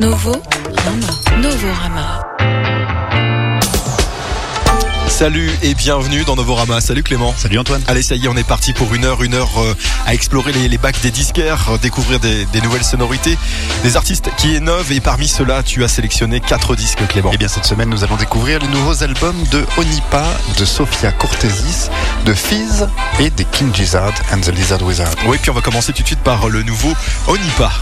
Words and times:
Novo 0.00 0.30
Rama. 0.84 1.42
Novorama. 1.42 2.22
Salut 5.08 5.50
et 5.64 5.74
bienvenue 5.74 6.22
dans 6.22 6.36
Novorama. 6.36 6.80
Salut 6.80 7.02
Clément. 7.02 7.34
Salut 7.36 7.58
Antoine. 7.58 7.82
Allez, 7.88 8.02
ça 8.02 8.14
y 8.14 8.24
est, 8.24 8.28
on 8.28 8.36
est 8.36 8.46
parti 8.46 8.72
pour 8.72 8.94
une 8.94 9.04
heure, 9.04 9.24
une 9.24 9.34
heure 9.34 9.50
euh, 9.58 9.74
à 10.06 10.14
explorer 10.14 10.52
les, 10.52 10.68
les 10.68 10.78
bacs 10.78 11.00
des 11.00 11.10
disquaires, 11.10 11.70
euh, 11.70 11.78
découvrir 11.78 12.20
des, 12.20 12.44
des 12.46 12.60
nouvelles 12.60 12.84
sonorités, 12.84 13.36
des 13.82 13.96
artistes 13.96 14.30
qui 14.36 14.54
innovent. 14.54 14.92
Et 14.92 15.00
parmi 15.00 15.26
ceux-là, 15.26 15.64
tu 15.64 15.82
as 15.82 15.88
sélectionné 15.88 16.38
quatre 16.38 16.76
disques, 16.76 17.04
Clément. 17.08 17.32
Et 17.32 17.36
bien 17.36 17.48
cette 17.48 17.64
semaine, 17.64 17.88
nous 17.88 18.04
allons 18.04 18.16
découvrir 18.16 18.60
les 18.60 18.68
nouveaux 18.68 19.02
albums 19.02 19.42
de 19.50 19.66
Onipa, 19.78 20.24
de 20.58 20.64
Sofia 20.64 21.10
Cortesis, 21.10 21.90
de 22.24 22.34
Fizz 22.34 22.86
et 23.18 23.30
des 23.30 23.44
King 23.46 23.74
Gizzard 23.74 24.14
and 24.32 24.42
the 24.42 24.54
Lizard 24.54 24.82
Wizard. 24.82 25.10
Oui, 25.26 25.38
puis 25.42 25.50
on 25.50 25.54
va 25.54 25.60
commencer 25.60 25.92
tout 25.92 26.02
de 26.02 26.06
suite 26.06 26.20
par 26.20 26.48
le 26.48 26.62
nouveau 26.62 26.92
Onipa. 27.26 27.72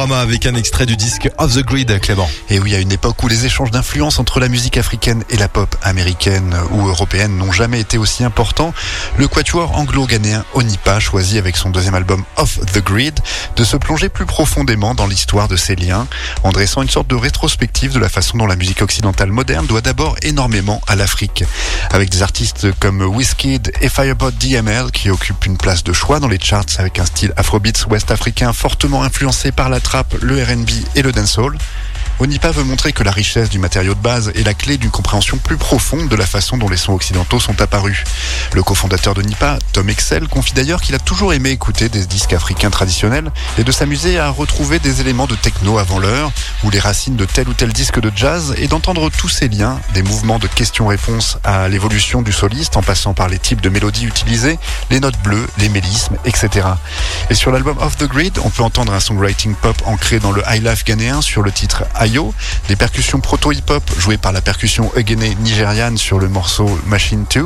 Avec 0.00 0.46
un 0.46 0.54
extrait 0.54 0.86
du 0.86 0.96
disque 0.96 1.28
Off 1.36 1.56
the 1.56 1.62
Grid, 1.62 2.00
Clément. 2.00 2.28
Et 2.48 2.58
oui, 2.58 2.74
à 2.74 2.78
une 2.78 2.90
époque 2.90 3.22
où 3.22 3.28
les 3.28 3.44
échanges 3.44 3.70
d'influence 3.70 4.18
entre 4.18 4.40
la 4.40 4.48
musique 4.48 4.78
africaine 4.78 5.24
et 5.28 5.36
la 5.36 5.46
pop 5.46 5.76
américaine 5.82 6.56
ou 6.70 6.88
européenne 6.88 7.36
n'ont 7.36 7.52
jamais 7.52 7.80
été 7.80 7.98
aussi 7.98 8.24
importants, 8.24 8.72
le 9.18 9.28
quatuor 9.28 9.76
anglo-ghanéen 9.76 10.42
Onipa 10.54 11.00
choisit 11.00 11.36
avec 11.36 11.58
son 11.58 11.68
deuxième 11.68 11.94
album 11.94 12.24
Off 12.38 12.60
the 12.72 12.82
Grid 12.82 13.20
de 13.56 13.62
se 13.62 13.76
plonger 13.76 14.08
plus 14.08 14.24
profondément 14.24 14.94
dans 14.94 15.06
l'histoire 15.06 15.48
de 15.48 15.56
ces 15.56 15.76
liens, 15.76 16.06
en 16.44 16.50
dressant 16.50 16.80
une 16.80 16.88
sorte 16.88 17.08
de 17.08 17.14
rétrospective 17.14 17.92
de 17.92 17.98
la 17.98 18.08
façon 18.08 18.38
dont 18.38 18.46
la 18.46 18.56
musique 18.56 18.80
occidentale 18.80 19.30
moderne 19.30 19.66
doit 19.66 19.82
d'abord 19.82 20.16
énormément 20.22 20.80
à 20.86 20.96
l'Afrique. 20.96 21.44
Avec 21.90 22.08
des 22.08 22.22
artistes 22.22 22.68
comme 22.80 23.02
Wizkid 23.02 23.70
et 23.82 23.90
Firebot 23.90 24.30
DML 24.30 24.92
qui 24.92 25.10
occupent 25.10 25.44
une 25.44 25.58
place 25.58 25.84
de 25.84 25.92
choix 25.92 26.20
dans 26.20 26.28
les 26.28 26.40
charts 26.40 26.64
avec 26.78 26.98
un 26.98 27.04
style 27.04 27.34
afrobeats 27.36 27.86
ouest-africain 27.90 28.54
fortement 28.54 29.02
influencé 29.02 29.52
par 29.52 29.68
la 29.68 29.80
le 30.20 30.42
R&B 30.42 30.70
et 30.94 31.02
le 31.02 31.12
dancehall. 31.12 31.56
Onipa 32.20 32.50
veut 32.50 32.64
montrer 32.64 32.92
que 32.92 33.02
la 33.02 33.12
richesse 33.12 33.48
du 33.48 33.58
matériau 33.58 33.94
de 33.94 33.98
base 33.98 34.30
est 34.34 34.42
la 34.42 34.52
clé 34.52 34.76
d'une 34.76 34.90
compréhension 34.90 35.38
plus 35.38 35.56
profonde 35.56 36.10
de 36.10 36.16
la 36.16 36.26
façon 36.26 36.58
dont 36.58 36.68
les 36.68 36.76
sons 36.76 36.92
occidentaux 36.92 37.40
sont 37.40 37.62
apparus. 37.62 38.04
Le 38.52 38.62
cofondateur 38.62 39.14
d'Onipa, 39.14 39.58
Tom 39.72 39.88
Excel, 39.88 40.28
confie 40.28 40.52
d'ailleurs 40.52 40.82
qu'il 40.82 40.94
a 40.94 40.98
toujours 40.98 41.32
aimé 41.32 41.48
écouter 41.48 41.88
des 41.88 42.04
disques 42.04 42.34
africains 42.34 42.68
traditionnels 42.68 43.32
et 43.56 43.64
de 43.64 43.72
s'amuser 43.72 44.18
à 44.18 44.28
retrouver 44.28 44.78
des 44.80 45.00
éléments 45.00 45.26
de 45.26 45.34
techno 45.34 45.78
avant 45.78 45.98
l'heure 45.98 46.30
ou 46.62 46.68
les 46.68 46.78
racines 46.78 47.16
de 47.16 47.24
tel 47.24 47.48
ou 47.48 47.54
tel 47.54 47.72
disque 47.72 48.00
de 48.00 48.12
jazz 48.14 48.54
et 48.58 48.68
d'entendre 48.68 49.08
tous 49.08 49.30
ces 49.30 49.48
liens, 49.48 49.80
des 49.94 50.02
mouvements 50.02 50.38
de 50.38 50.46
questions-réponses 50.46 51.38
à 51.42 51.68
l'évolution 51.68 52.20
du 52.20 52.32
soliste 52.32 52.76
en 52.76 52.82
passant 52.82 53.14
par 53.14 53.30
les 53.30 53.38
types 53.38 53.62
de 53.62 53.70
mélodies 53.70 54.04
utilisées, 54.04 54.58
les 54.90 55.00
notes 55.00 55.18
bleues, 55.24 55.46
les 55.56 55.70
mélismes, 55.70 56.16
etc. 56.26 56.66
Et 57.30 57.34
sur 57.34 57.50
l'album 57.50 57.78
Off 57.80 57.96
the 57.96 58.04
Grid, 58.04 58.38
on 58.44 58.50
peut 58.50 58.62
entendre 58.62 58.92
un 58.92 59.00
songwriting 59.00 59.54
pop 59.54 59.80
ancré 59.86 60.18
dans 60.18 60.32
le 60.32 60.42
high 60.46 60.62
life 60.62 60.84
ghanéen 60.84 61.22
sur 61.22 61.40
le 61.40 61.50
titre 61.50 61.84
des 62.68 62.74
percussions 62.76 63.20
proto-hip-hop 63.20 63.82
jouées 63.98 64.16
par 64.16 64.32
la 64.32 64.40
percussion 64.40 64.90
Egene 64.96 65.32
nigériane 65.40 65.96
sur 65.96 66.18
le 66.18 66.28
morceau 66.28 66.68
Machine 66.86 67.24
2, 67.32 67.44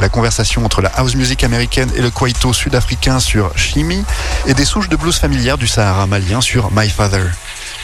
la 0.00 0.08
conversation 0.08 0.64
entre 0.64 0.80
la 0.80 0.88
house 0.88 1.14
music 1.14 1.44
américaine 1.44 1.90
et 1.94 2.00
le 2.00 2.10
kwaito 2.10 2.54
sud-africain 2.54 3.20
sur 3.20 3.56
Shimi, 3.56 4.02
et 4.46 4.54
des 4.54 4.64
souches 4.64 4.88
de 4.88 4.96
blues 4.96 5.16
familières 5.16 5.58
du 5.58 5.66
Sahara 5.66 6.06
malien 6.06 6.40
sur 6.40 6.70
My 6.72 6.88
Father. 6.88 7.24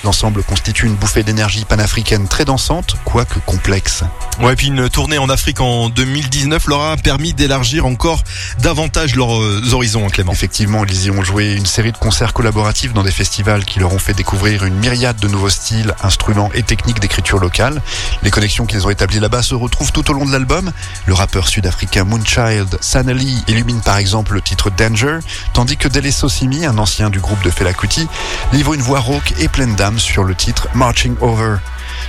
L'ensemble 0.05 0.43
constitue 0.43 0.85
une 0.85 0.97
bouffée 0.97 1.23
d'énergie 1.23 1.65
panafricaine 1.65 2.29
très 2.29 2.45
dansante, 2.45 2.97
quoique 3.05 3.39
complexe. 3.47 4.05
Ouais, 4.41 4.55
puis 4.55 4.67
une 4.67 4.91
tournée 4.91 5.17
en 5.17 5.31
Afrique 5.31 5.63
en 5.63 5.89
2019 5.89 6.67
leur 6.67 6.83
a 6.83 6.97
permis 6.99 7.33
d'élargir 7.33 7.87
encore 7.87 8.23
davantage 8.61 9.15
leurs 9.15 9.41
euh, 9.41 9.63
horizons, 9.73 10.05
hein, 10.07 10.11
Clément. 10.11 10.33
Effectivement, 10.33 10.85
ils 10.85 11.07
y 11.07 11.11
ont 11.11 11.23
joué 11.23 11.55
une 11.55 11.65
série 11.65 11.91
de 11.91 11.97
concerts 11.97 12.35
collaboratifs 12.35 12.93
dans 12.93 13.03
des 13.03 13.11
festivals 13.11 13.65
qui 13.65 13.81
leur 13.81 13.95
ont 13.95 13.99
fait 13.99 14.13
découvrir 14.13 14.65
une 14.65 14.75
myriade 14.75 15.17
de 15.17 15.29
nouveaux 15.29 15.49
styles, 15.49 15.95
instruments 16.03 16.51
et 16.53 16.63
techniques 16.63 17.01
d'écriture 17.01 17.39
locale. 17.39 17.81
Les 18.23 18.31
connexions 18.31 18.67
qu'ils 18.67 18.87
ont 18.87 18.91
établies 18.91 19.21
là-bas 19.21 19.43
se 19.43 19.55
retrouvent 19.55 19.93
tout 19.93 20.11
au 20.11 20.15
long 20.15 20.27
de 20.27 20.33
l'album. 20.33 20.71
Le 21.07 21.15
rappeur 21.15 21.49
sud-africain 21.49 22.05
Moonchild, 22.05 22.77
Sanali, 22.83 23.43
illumine 23.49 23.81
par 23.81 23.97
exemple 23.97 24.35
le 24.35 24.43
titre 24.43 24.71
Danger, 24.71 25.19
tandis 25.55 25.79
que 25.79 25.89
Dele 25.89 26.13
Sosimi, 26.13 26.67
un 26.67 26.77
ancien 26.77 27.09
du 27.09 27.21
groupe 27.21 27.43
de 27.43 27.51
Fela 27.51 27.73
Kuti, 27.73 28.07
livre 28.53 28.75
une 28.75 28.83
voix 28.83 29.01
rauque 29.01 29.33
et 29.39 29.49
pleine 29.49 29.75
d'âme 29.75 29.94
sur 29.99 30.25
le 30.25 30.35
titre 30.35 30.69
Marching 30.75 31.17
Over. 31.21 31.57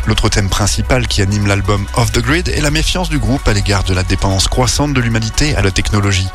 L'autre 0.07 0.29
thème 0.29 0.49
principal 0.49 1.07
qui 1.07 1.21
anime 1.21 1.47
l'album 1.47 1.85
Off 1.95 2.11
the 2.11 2.19
Grid 2.19 2.47
est 2.49 2.61
la 2.61 2.71
méfiance 2.71 3.09
du 3.09 3.19
groupe 3.19 3.47
à 3.47 3.53
l'égard 3.53 3.83
de 3.83 3.93
la 3.93 4.03
dépendance 4.03 4.47
croissante 4.47 4.93
de 4.93 5.01
l'humanité 5.01 5.55
à 5.55 5.61
la 5.61 5.71
technologie. 5.71 6.27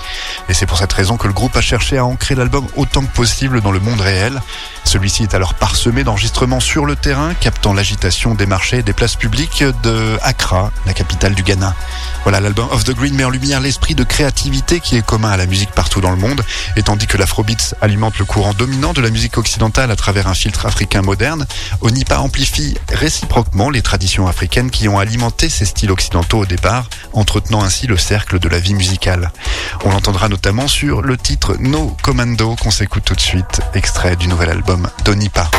Et 0.49 0.55
c'est 0.55 0.67
pour 0.67 0.79
cette 0.79 0.93
raison 0.93 1.17
que 1.17 1.27
le 1.27 1.33
groupe 1.33 1.57
a 1.57 1.61
cherché 1.61 1.99
à 1.99 2.05
ancrer 2.05 2.35
l'album 2.35 2.67
autant 2.77 3.03
que 3.03 3.15
possible 3.15 3.61
dans 3.61 3.73
le 3.73 3.81
monde 3.81 4.01
réel. 4.01 4.41
Celui-ci 4.85 5.23
est 5.23 5.35
alors 5.35 5.55
parsemé 5.55 6.03
d'enregistrements 6.03 6.59
sur 6.59 6.85
le 6.85 6.97
terrain, 6.97 7.35
captant 7.35 7.73
l'agitation 7.73 8.35
des 8.35 8.47
marchés 8.47 8.79
et 8.79 8.83
des 8.83 8.93
places 8.93 9.17
publiques 9.17 9.63
de 9.83 10.19
Accra, 10.23 10.73
la 10.87 10.95
capitale 10.95 11.35
du 11.35 11.43
Ghana. 11.43 11.75
Voilà, 12.25 12.41
l'album 12.41 12.67
Off 12.73 12.85
the 12.85 12.95
Grid 12.95 13.15
met 13.15 13.25
en 13.25 13.31
lumière 13.31 13.61
l'esprit 13.61 13.95
de 13.95 14.05
créativité 14.05 14.81
qui 14.81 14.97
est 14.97 15.05
commun 15.05 15.31
à 15.31 15.37
la 15.37 15.47
musique 15.47 15.71
partout 15.71 16.01
dans 16.01 16.11
le 16.11 16.17
monde, 16.17 16.43
et 16.77 16.83
tandis 16.83 17.07
que 17.07 17.17
l'afrobeats 17.17 17.75
alimente 17.81 18.19
le 18.19 18.25
courant 18.25 18.55
dominant 18.55 18.93
de 18.93 19.01
la 19.01 19.11
musique 19.11 19.39
occidentale 19.39 19.91
à 19.91 19.97
travers 19.97 20.27
un 20.27 20.35
filtre 20.35 20.67
africain 20.67 21.03
moderne, 21.03 21.47
Onipa 21.83 22.19
amplifie 22.19 22.77
réciproquement 22.93 23.50
les 23.71 23.83
traditions 23.83 24.27
africaines 24.27 24.71
qui 24.71 24.89
ont 24.89 24.99
alimenté 24.99 25.49
ces 25.49 25.65
styles 25.65 25.91
occidentaux 25.91 26.39
au 26.39 26.47
départ, 26.47 26.89
entretenant 27.13 27.63
ainsi 27.63 27.87
le 27.87 27.99
cercle 27.99 28.39
de 28.39 28.49
la 28.49 28.59
vie 28.59 28.75
musicale. 28.75 29.31
On 29.85 29.91
l'entendra 29.91 30.29
notamment 30.29 30.69
sur 30.69 31.03
le 31.03 31.17
titre 31.17 31.57
No 31.61 31.95
Commando 32.03 32.57
qu'on 32.57 32.71
s'écoute 32.71 33.05
tout 33.05 33.15
de 33.15 33.21
suite, 33.21 33.61
extrait 33.75 34.17
du 34.17 34.29
nouvel 34.29 34.51
album 34.51 34.89
d'Onipa. 35.05 35.51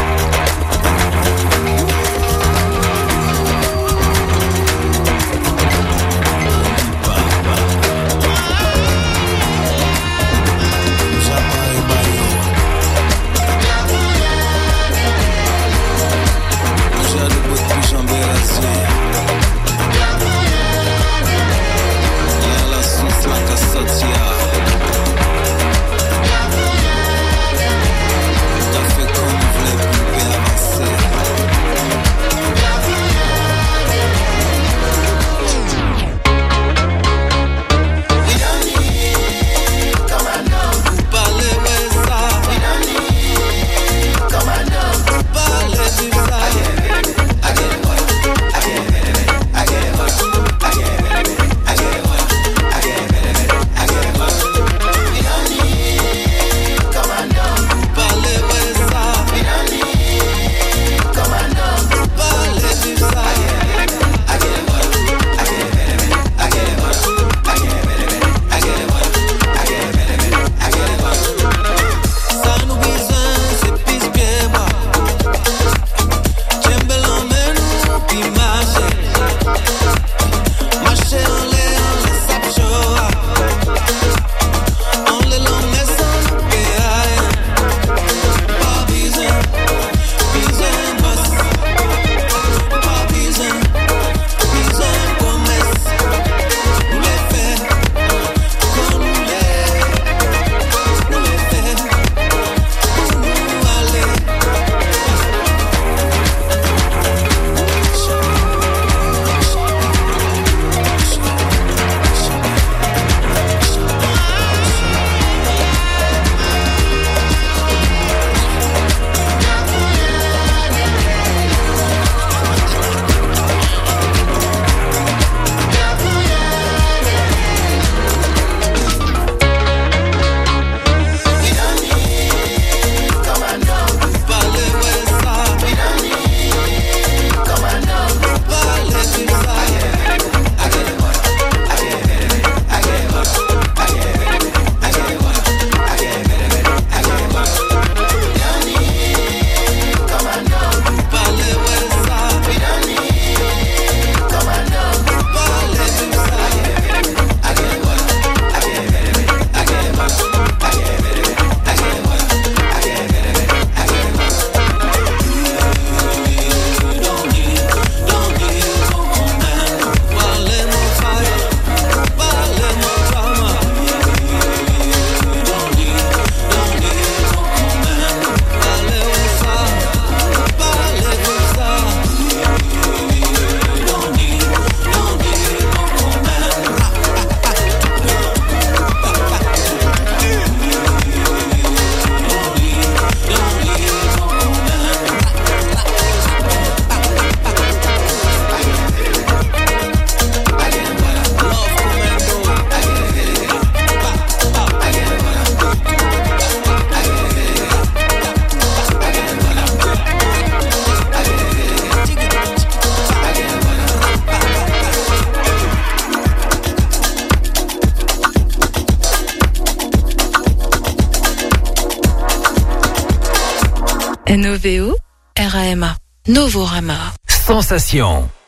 Novorama. 226.31 227.11
Sensation. 227.27 228.40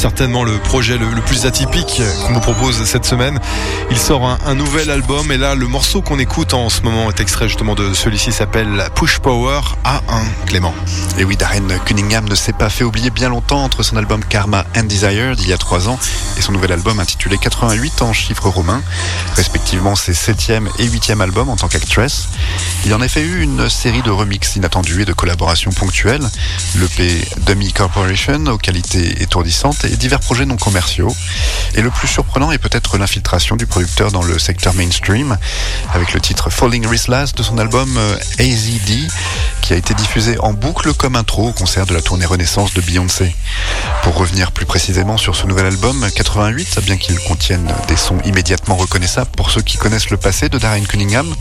Certainement 0.00 0.44
le 0.44 0.56
projet 0.56 0.96
le, 0.96 1.20
plus 1.20 1.44
atypique 1.44 2.00
qu'on 2.24 2.32
nous 2.32 2.40
propose 2.40 2.82
cette 2.84 3.04
semaine. 3.04 3.38
Il 3.90 3.98
sort 3.98 4.24
un, 4.46 4.54
nouvel 4.54 4.88
album 4.88 5.30
et 5.30 5.36
là 5.36 5.54
le 5.54 5.66
morceau 5.66 6.00
qu'on 6.00 6.18
écoute 6.18 6.54
en 6.54 6.70
ce 6.70 6.80
moment 6.80 7.10
est 7.10 7.20
extrait 7.20 7.48
justement 7.48 7.74
de 7.74 7.92
celui-ci 7.92 8.32
s'appelle 8.32 8.88
Push 8.94 9.18
Power 9.18 9.60
A1 9.84 10.46
Clément. 10.46 10.74
Et 11.18 11.24
oui, 11.24 11.36
Darren 11.36 11.68
Cunningham 11.84 12.26
ne 12.26 12.34
s'est 12.34 12.54
pas 12.54 12.70
fait 12.70 12.82
oublier 12.82 13.10
bien 13.10 13.28
longtemps 13.28 13.62
entre 13.62 13.82
son 13.82 13.98
album 13.98 14.24
Karma 14.24 14.64
and 14.74 14.84
Desire 14.84 15.36
d'il 15.36 15.48
y 15.48 15.52
a 15.52 15.58
trois 15.58 15.90
ans 15.90 15.98
et 16.38 16.40
son 16.40 16.52
nouvel 16.52 16.72
album 16.72 16.98
intitulé 16.98 17.36
88 17.36 18.00
en 18.00 18.14
chiffres 18.14 18.48
romains, 18.48 18.82
respectivement 19.36 19.96
ses 19.96 20.14
septième 20.14 20.70
et 20.78 20.84
huitième 20.84 21.20
albums 21.20 21.50
en 21.50 21.56
tant 21.56 21.68
qu'actress. 21.68 22.28
Il 22.86 22.94
en 22.94 23.02
a 23.02 23.08
fait 23.08 23.20
eu 23.20 23.42
une 23.42 23.68
série 23.68 24.00
de 24.00 24.10
remixes 24.10 24.56
inattendus 24.56 25.02
et 25.02 25.04
de 25.04 25.12
collaborations 25.12 25.72
ponctuelles, 25.72 26.26
l'EP 26.76 27.28
Dummy 27.44 27.70
Corporation 27.74 28.46
aux 28.46 28.58
qualités 28.58 29.22
étourdissantes 29.22 29.84
divers 29.96 30.20
projets 30.20 30.46
non 30.46 30.56
commerciaux. 30.56 31.14
Et 31.74 31.82
le 31.82 31.90
plus 31.90 32.08
surprenant 32.08 32.52
est 32.52 32.58
peut-être 32.58 32.98
l'infiltration 32.98 33.56
du 33.56 33.66
producteur 33.66 34.12
dans 34.12 34.22
le 34.22 34.38
secteur 34.38 34.74
mainstream 34.74 35.36
avec 35.94 36.12
le 36.12 36.20
titre 36.20 36.50
Falling 36.50 36.84
Wristless 36.86 37.34
de 37.34 37.42
son 37.42 37.58
album 37.58 37.96
euh, 37.96 38.16
AZD 38.38 39.08
qui 39.60 39.72
a 39.72 39.76
été 39.76 39.94
diffusé 39.94 40.38
en 40.40 40.52
boucle 40.52 40.92
comme 40.94 41.16
intro 41.16 41.48
au 41.48 41.52
concert 41.52 41.86
de 41.86 41.94
la 41.94 42.00
tournée 42.00 42.26
Renaissance 42.26 42.74
de 42.74 42.80
Beyoncé. 42.80 43.34
Pour 44.02 44.16
revenir 44.16 44.52
plus 44.52 44.66
précisément 44.66 45.16
sur 45.16 45.36
ce 45.36 45.46
nouvel 45.46 45.66
album 45.66 46.06
88, 46.14 46.80
bien 46.84 46.96
qu'il 46.96 47.18
contienne 47.20 47.72
des 47.86 47.96
sons 47.96 48.18
immédiatement 48.24 48.76
reconnaissables 48.76 49.30
pour 49.36 49.50
ceux 49.50 49.62
qui 49.62 49.76
connaissent 49.76 50.10
le 50.10 50.16
passé 50.16 50.48
de 50.48 50.58
Darren 50.58 50.84
Cunningham, 50.84 51.32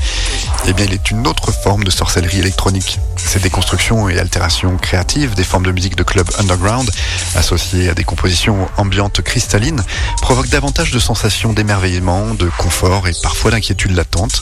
eh 0.68 0.74
bien 0.74 0.86
il 0.86 0.94
est 0.94 1.12
une 1.12 1.26
autre 1.28 1.52
forme 1.52 1.84
de 1.84 1.92
sorcellerie 1.92 2.40
électronique. 2.40 3.00
Ces 3.16 3.40
déconstructions 3.40 4.10
et 4.10 4.20
altérations 4.20 4.78
créatives 4.78 5.34
des 5.36 5.44
formes 5.44 5.66
de 5.66 5.72
musique 5.72 5.96
de 5.96 6.04
club 6.04 6.30
underground 6.40 6.90
associées 7.36 7.90
à 7.90 7.94
des 7.94 8.04
compositions 8.04 8.39
ambiantes 8.78 9.22
cristallines 9.22 9.84
provoquent 10.22 10.50
davantage 10.50 10.92
de 10.92 11.00
sensations 11.00 11.52
d'émerveillement, 11.52 12.34
de 12.34 12.50
confort 12.58 13.08
et 13.08 13.14
parfois 13.22 13.52
d'inquiétude 13.52 13.96
latente. 13.96 14.42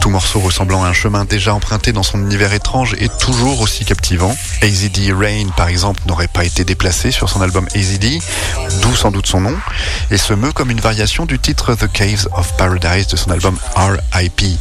Tout 0.00 0.10
morceau 0.10 0.40
ressemblant 0.40 0.84
à 0.84 0.88
un 0.88 0.92
chemin 0.92 1.24
déjà 1.24 1.54
emprunté 1.54 1.92
dans 1.92 2.02
son 2.02 2.18
univers 2.18 2.52
étrange 2.52 2.94
est 2.98 3.18
toujours 3.18 3.60
aussi 3.60 3.84
captivant. 3.84 4.36
AZD 4.62 5.12
Rain, 5.12 5.48
par 5.56 5.68
exemple, 5.68 6.00
n'aurait 6.06 6.28
pas 6.28 6.44
été 6.44 6.64
déplacé 6.64 7.10
sur 7.10 7.28
son 7.28 7.40
album 7.40 7.66
AZD, 7.74 8.20
d'où 8.82 8.94
sans 8.94 9.10
doute 9.10 9.26
son 9.26 9.40
nom, 9.40 9.56
et 10.10 10.18
se 10.18 10.34
meut 10.34 10.52
comme 10.52 10.70
une 10.70 10.80
variation 10.80 11.26
du 11.26 11.38
titre 11.38 11.74
The 11.74 11.90
Caves 11.90 12.28
of 12.36 12.56
Paradise 12.56 13.06
de 13.08 13.16
son 13.16 13.30
album 13.30 13.56
R.I.P. 13.74 14.56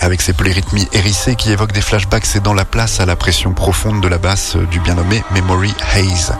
Avec 0.00 0.22
ses 0.22 0.32
polyrythmies 0.32 0.88
hérissées 0.92 1.34
qui 1.34 1.50
évoquent 1.50 1.72
des 1.72 1.82
flashbacks 1.82 2.26
cédant 2.26 2.54
la 2.54 2.64
place 2.64 3.00
à 3.00 3.06
la 3.06 3.16
pression 3.16 3.52
profonde 3.52 4.00
de 4.00 4.08
la 4.08 4.18
basse 4.18 4.56
du 4.70 4.80
bien 4.80 4.94
nommé 4.94 5.22
Memory 5.32 5.74
Haze. 5.94 6.32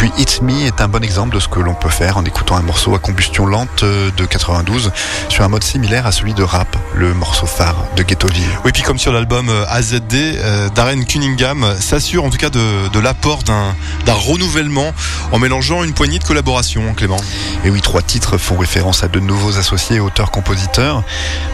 Puis 0.00 0.10
It's 0.16 0.40
Me 0.40 0.62
est 0.64 0.80
un 0.80 0.88
bon 0.88 1.04
exemple 1.04 1.34
de 1.34 1.40
ce 1.40 1.46
que 1.46 1.60
l'on 1.60 1.74
peut 1.74 1.90
faire 1.90 2.16
en 2.16 2.24
écoutant 2.24 2.56
un 2.56 2.62
morceau 2.62 2.94
à 2.94 2.98
combustion 2.98 3.44
lente 3.44 3.84
de 3.84 4.24
92 4.24 4.92
sur 5.28 5.44
un 5.44 5.48
mode 5.48 5.62
similaire 5.62 6.06
à 6.06 6.10
celui 6.10 6.32
de 6.32 6.42
Rap, 6.42 6.74
le 6.94 7.12
morceau 7.12 7.44
phare 7.44 7.84
de 7.96 8.02
Ghettoville. 8.02 8.48
Oui, 8.64 8.72
puis 8.72 8.82
comme 8.82 8.98
sur 8.98 9.12
l'album 9.12 9.50
euh, 9.50 9.66
AZD, 9.68 10.14
euh, 10.14 10.70
Darren 10.70 11.04
Cunningham 11.04 11.74
s'assure 11.80 12.24
en 12.24 12.30
tout 12.30 12.38
cas 12.38 12.48
de, 12.48 12.88
de 12.88 12.98
l'apport 12.98 13.42
d'un 13.42 13.74
d'un 14.06 14.14
renouvellement 14.14 14.94
en 15.32 15.38
mélangeant 15.38 15.84
une 15.84 15.92
poignée 15.92 16.18
de 16.18 16.24
collaborations, 16.24 16.94
Clément. 16.94 17.20
Et 17.66 17.70
oui, 17.70 17.82
trois 17.82 18.00
titres 18.00 18.38
font 18.38 18.56
référence 18.56 19.02
à 19.02 19.08
de 19.08 19.20
nouveaux 19.20 19.58
associés 19.58 20.00
auteurs-compositeurs. 20.00 21.02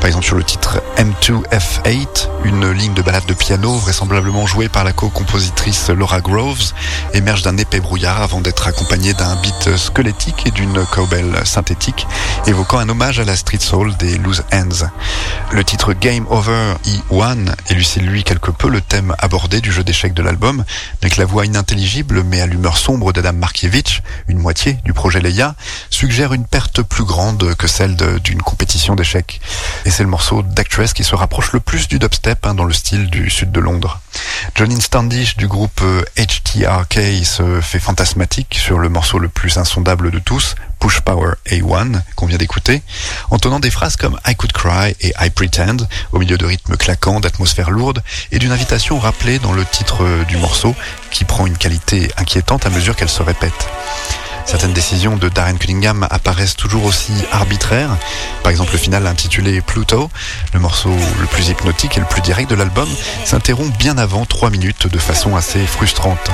Par 0.00 0.06
exemple, 0.06 0.24
sur 0.24 0.36
le 0.36 0.44
titre 0.44 0.80
M2F8, 0.98 2.28
une 2.44 2.70
ligne 2.70 2.94
de 2.94 3.02
balade 3.02 3.26
de 3.26 3.34
piano, 3.34 3.74
vraisemblablement 3.74 4.46
jouée 4.46 4.68
par 4.68 4.84
la 4.84 4.92
co-compositrice 4.92 5.90
Laura 5.90 6.20
Groves, 6.20 6.72
émerge 7.12 7.42
d'un 7.42 7.56
épais 7.56 7.80
brouillard 7.80 8.22
avant 8.22 8.35
d'être 8.40 8.66
accompagnée 8.66 9.14
d'un 9.14 9.36
beat 9.36 9.76
squelettique 9.76 10.46
et 10.46 10.50
d'une 10.50 10.84
cowbell 10.86 11.44
synthétique, 11.44 12.06
évoquant 12.46 12.78
un 12.78 12.88
hommage 12.88 13.20
à 13.20 13.24
la 13.24 13.36
street 13.36 13.60
soul 13.60 13.96
des 13.96 14.18
Loose 14.18 14.42
Ends. 14.52 14.88
Le 15.52 15.64
titre 15.64 15.92
Game 15.92 16.26
Over 16.28 16.74
E1 16.86 17.54
élucide 17.70 18.02
lui 18.02 18.24
quelque 18.24 18.50
peu 18.50 18.68
le 18.68 18.80
thème 18.80 19.14
abordé 19.18 19.60
du 19.60 19.72
jeu 19.72 19.84
d'échecs 19.84 20.14
de 20.14 20.22
l'album, 20.22 20.64
avec 21.02 21.16
la 21.16 21.24
voix 21.24 21.46
inintelligible 21.46 22.22
mais 22.24 22.40
à 22.40 22.46
l'humeur 22.46 22.76
sombre 22.76 23.12
d'Adam 23.12 23.32
Markiewicz, 23.32 24.02
une 24.28 24.38
moitié 24.38 24.78
du 24.84 24.92
projet 24.92 25.20
Leia, 25.20 25.54
suggère 25.90 26.32
une 26.32 26.46
perte 26.46 26.82
plus 26.82 27.04
grande 27.04 27.54
que 27.54 27.66
celle 27.66 27.96
d'une 27.96 28.42
compétition 28.42 28.94
d'échecs. 28.94 29.40
Et 29.84 29.90
c'est 29.90 30.02
le 30.02 30.08
morceau 30.08 30.42
d'Actress 30.42 30.92
qui 30.92 31.04
se 31.04 31.14
rapproche 31.14 31.52
le 31.52 31.60
plus 31.60 31.88
du 31.88 31.98
dubstep 31.98 32.46
hein, 32.46 32.54
dans 32.54 32.64
le 32.64 32.72
style 32.72 33.08
du 33.08 33.30
sud 33.30 33.52
de 33.52 33.60
Londres. 33.60 34.00
Johnny 34.54 34.80
Standish 34.80 35.36
du 35.36 35.48
groupe 35.48 35.80
euh, 35.82 36.02
HTRK 36.16 37.24
se 37.24 37.60
fait 37.60 37.78
sur 38.52 38.78
le 38.78 38.88
morceau 38.88 39.18
le 39.18 39.28
plus 39.28 39.58
insondable 39.58 40.10
de 40.10 40.18
tous, 40.18 40.54
Push 40.80 41.00
Power 41.00 41.34
A1, 41.48 42.00
qu'on 42.14 42.26
vient 42.26 42.38
d'écouter, 42.38 42.82
en 43.30 43.38
tenant 43.38 43.60
des 43.60 43.70
phrases 43.70 43.96
comme 43.96 44.18
I 44.26 44.34
could 44.34 44.52
cry 44.52 44.94
et 45.00 45.12
I 45.20 45.30
pretend, 45.30 45.76
au 46.12 46.18
milieu 46.18 46.36
de 46.36 46.44
rythmes 46.44 46.76
claquants, 46.76 47.20
d'atmosphères 47.20 47.70
lourdes, 47.70 48.02
et 48.32 48.38
d'une 48.38 48.52
invitation 48.52 48.98
rappelée 48.98 49.38
dans 49.38 49.52
le 49.52 49.64
titre 49.64 50.04
du 50.28 50.36
morceau, 50.36 50.74
qui 51.10 51.24
prend 51.24 51.46
une 51.46 51.56
qualité 51.56 52.10
inquiétante 52.16 52.66
à 52.66 52.70
mesure 52.70 52.96
qu'elle 52.96 53.08
se 53.08 53.22
répète. 53.22 53.68
Certaines 54.46 54.72
décisions 54.72 55.16
de 55.16 55.28
Darren 55.28 55.56
Cunningham 55.58 56.06
apparaissent 56.08 56.54
toujours 56.54 56.84
aussi 56.84 57.12
arbitraires. 57.32 57.96
Par 58.42 58.50
exemple, 58.50 58.72
le 58.72 58.78
final 58.78 59.06
intitulé 59.06 59.60
Pluto, 59.60 60.08
le 60.54 60.60
morceau 60.60 60.90
le 61.20 61.26
plus 61.26 61.48
hypnotique 61.48 61.96
et 61.96 62.00
le 62.00 62.06
plus 62.06 62.22
direct 62.22 62.48
de 62.48 62.54
l'album, 62.54 62.88
s'interrompt 63.24 63.76
bien 63.76 63.98
avant 63.98 64.24
3 64.24 64.50
minutes 64.50 64.86
de 64.86 64.98
façon 64.98 65.36
assez 65.36 65.58
frustrante. 65.66 66.30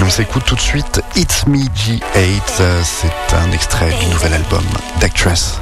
On 0.00 0.10
s'écoute 0.10 0.44
tout 0.44 0.56
de 0.56 0.60
suite 0.60 1.00
It's 1.16 1.46
Me 1.46 1.58
G8, 1.58 2.02
euh, 2.60 2.82
c'est 2.84 3.36
un 3.36 3.50
extrait 3.52 3.92
du 3.98 4.06
nouvel 4.06 4.34
album 4.34 4.64
d'Actress. 5.00 5.58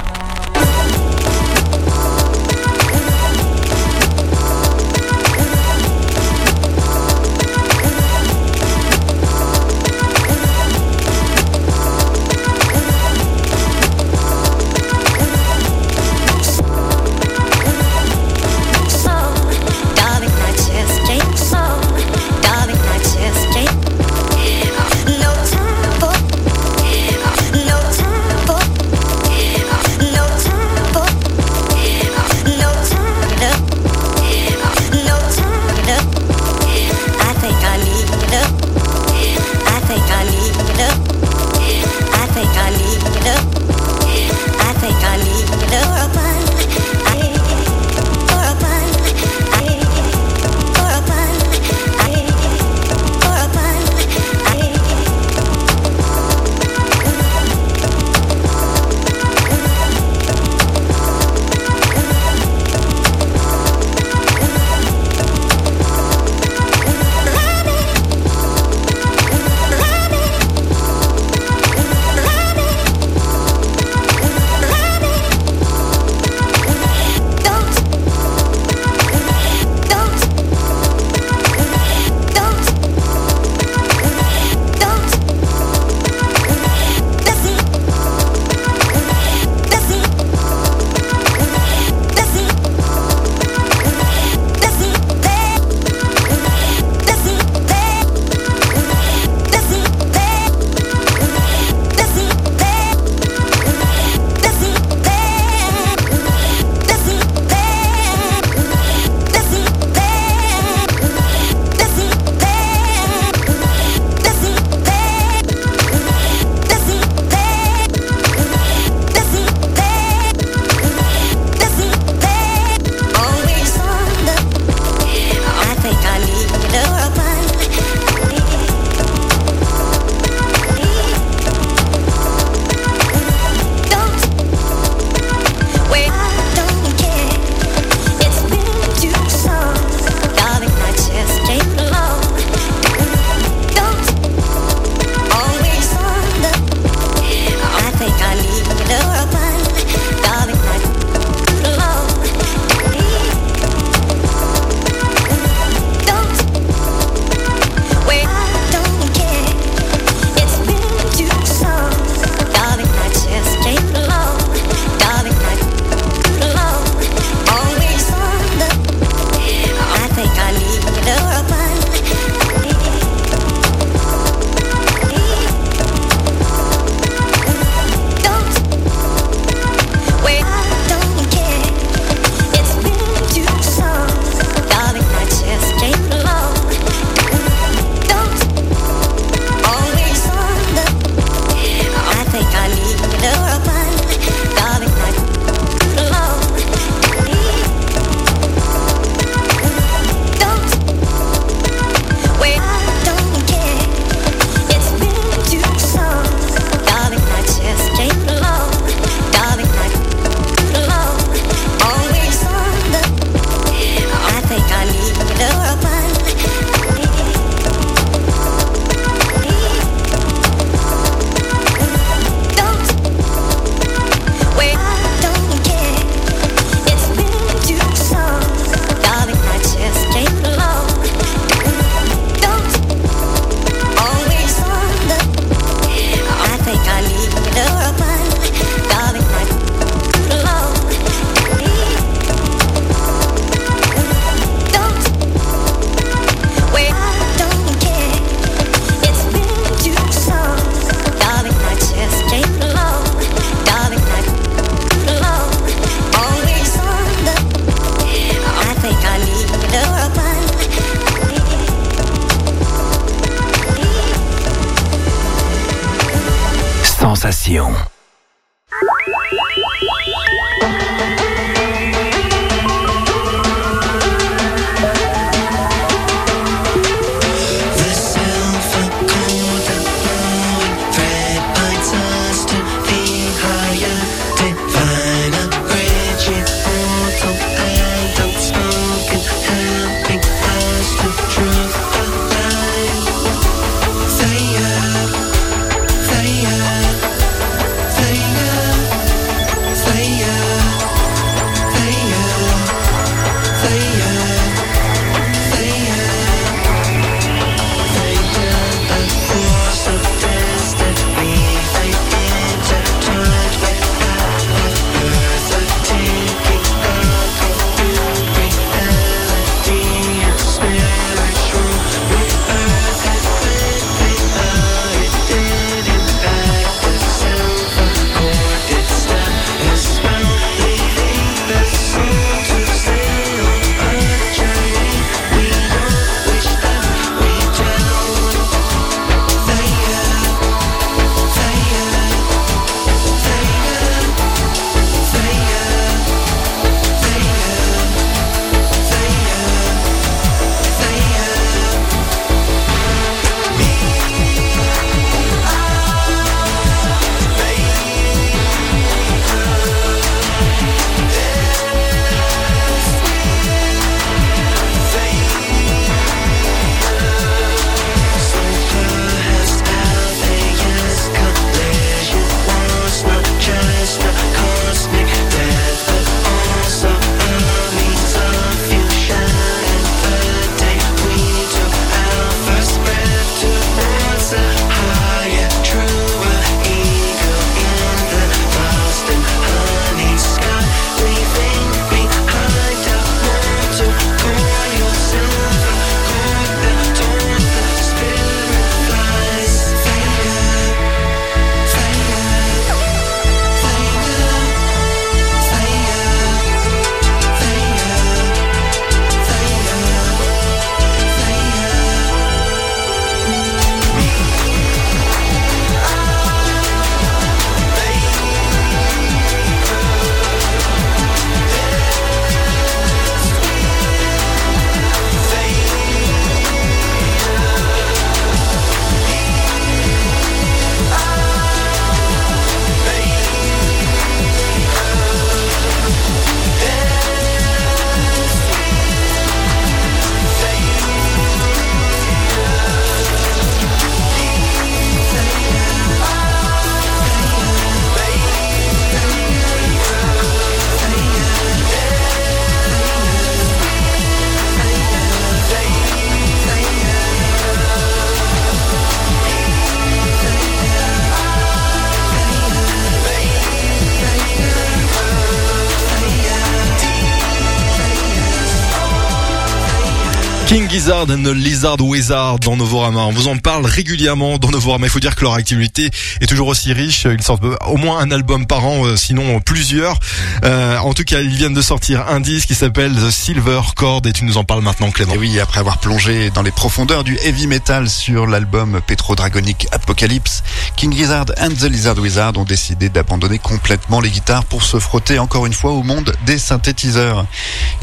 Gizzard 471.01 471.17
and 471.17 471.23
the 471.23 471.33
Lizard 471.33 471.81
Wizard 471.81 472.39
dans 472.39 472.55
Novorama. 472.55 473.01
On 473.01 473.11
vous 473.11 473.27
en 473.27 473.37
parle 473.37 473.65
régulièrement 473.65 474.37
dans 474.37 474.49
Novorama. 474.49 474.85
Il 474.85 474.89
faut 474.89 474.99
dire 474.99 475.15
que 475.15 475.23
leur 475.23 475.33
activité 475.33 475.89
est 476.19 476.27
toujours 476.27 476.47
aussi 476.47 476.73
riche. 476.73 477.05
Ils 477.05 477.23
sortent 477.23 477.43
au 477.43 477.77
moins 477.77 477.99
un 477.99 478.11
album 478.11 478.45
par 478.45 478.65
an, 478.65 478.85
euh, 478.85 478.95
sinon 478.95 479.39
plusieurs. 479.39 479.97
Euh, 480.43 480.77
en 480.77 480.93
tout 480.93 481.03
cas, 481.03 481.21
ils 481.21 481.35
viennent 481.35 481.53
de 481.53 481.61
sortir 481.61 482.07
un 482.09 482.19
disque 482.19 482.49
qui 482.49 482.55
s'appelle 482.55 482.93
The 482.93 483.09
Silver 483.09 483.61
Chord 483.75 484.01
et 484.05 484.13
tu 484.13 484.25
nous 484.25 484.37
en 484.37 484.43
parles 484.43 484.61
maintenant, 484.61 484.91
Clément. 484.91 485.15
Et 485.15 485.17
oui, 485.17 485.39
après 485.39 485.59
avoir 485.59 485.79
plongé 485.79 486.29
dans 486.29 486.43
les 486.43 486.51
profondeurs 486.51 487.03
du 487.03 487.17
heavy 487.23 487.47
metal 487.47 487.89
sur 487.89 488.27
l'album 488.27 488.79
Petro-Dragonic 488.85 489.67
Apocalypse, 489.71 490.43
King 490.75 490.93
Gizzard 490.93 491.27
and 491.39 491.55
the 491.59 491.63
Lizard 491.63 491.97
Wizard 491.97 492.33
ont 492.37 492.43
décidé 492.43 492.89
d'abandonner 492.89 493.39
complètement 493.39 494.01
les 494.01 494.09
guitares 494.09 494.45
pour 494.45 494.61
se 494.61 494.77
frotter 494.77 495.17
encore 495.17 495.47
une 495.47 495.53
fois 495.53 495.71
au 495.71 495.83
monde 495.83 496.13
des 496.25 496.37
synthétiseurs. 496.37 497.25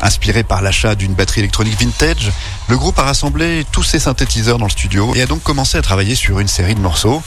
Inspiré 0.03 0.45
par 0.45 0.63
l'achat 0.63 0.95
d'une 0.95 1.15
batterie 1.15 1.41
électronique 1.41 1.81
vintage, 1.81 2.31
le 2.69 2.77
groupe 2.77 2.99
a 2.99 3.08
rassemblé 3.09 3.65
tous 3.73 3.83
ses 3.83 4.01
synthétiseurs 4.01 4.59
dans 4.59 4.67
le 4.67 4.71
studio 4.71 5.15
et 5.15 5.23
a 5.23 5.27
donc 5.27 5.43
commencé 5.43 5.79
à 5.79 5.83
travailler 5.83 6.15
sur 6.15 6.41
une 6.41 6.47
série 6.47 6.75
de 6.75 6.81
morceaux. 6.81 7.23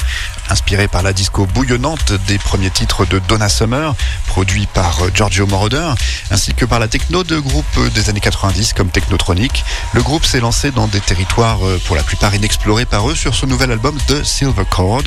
Inspiré 0.48 0.88
par 0.88 1.02
la 1.02 1.12
disco 1.12 1.48
bouillonnante 1.48 2.14
des 2.28 2.38
premiers 2.38 2.70
titres 2.70 3.08
de 3.08 3.18
Donna 3.28 3.50
Summer, 3.50 3.96
produit 4.28 4.68
par 4.68 5.00
Giorgio 5.16 5.48
Moroder, 5.48 5.94
ainsi 6.30 6.54
que 6.54 6.66
par 6.66 6.78
la 6.78 6.88
techno 6.88 7.24
de 7.24 7.40
groupes 7.40 7.80
des 7.96 8.12
années 8.12 8.20
90 8.20 8.74
comme 8.74 8.90
Technotronic, 8.90 9.66
le 9.94 10.04
groupe 10.04 10.24
s'est 10.24 10.40
lancé 10.40 10.70
dans 10.70 10.86
des 10.86 11.00
territoires 11.00 11.62
pour 11.88 11.96
la 11.96 12.04
plupart 12.04 12.36
inexplorés 12.36 12.86
par 12.86 13.10
eux 13.10 13.16
sur 13.16 13.34
ce 13.34 13.48
nouvel 13.48 13.72
album 13.72 13.98
de 14.08 14.22
Silver 14.22 14.66
Chord. 14.70 15.06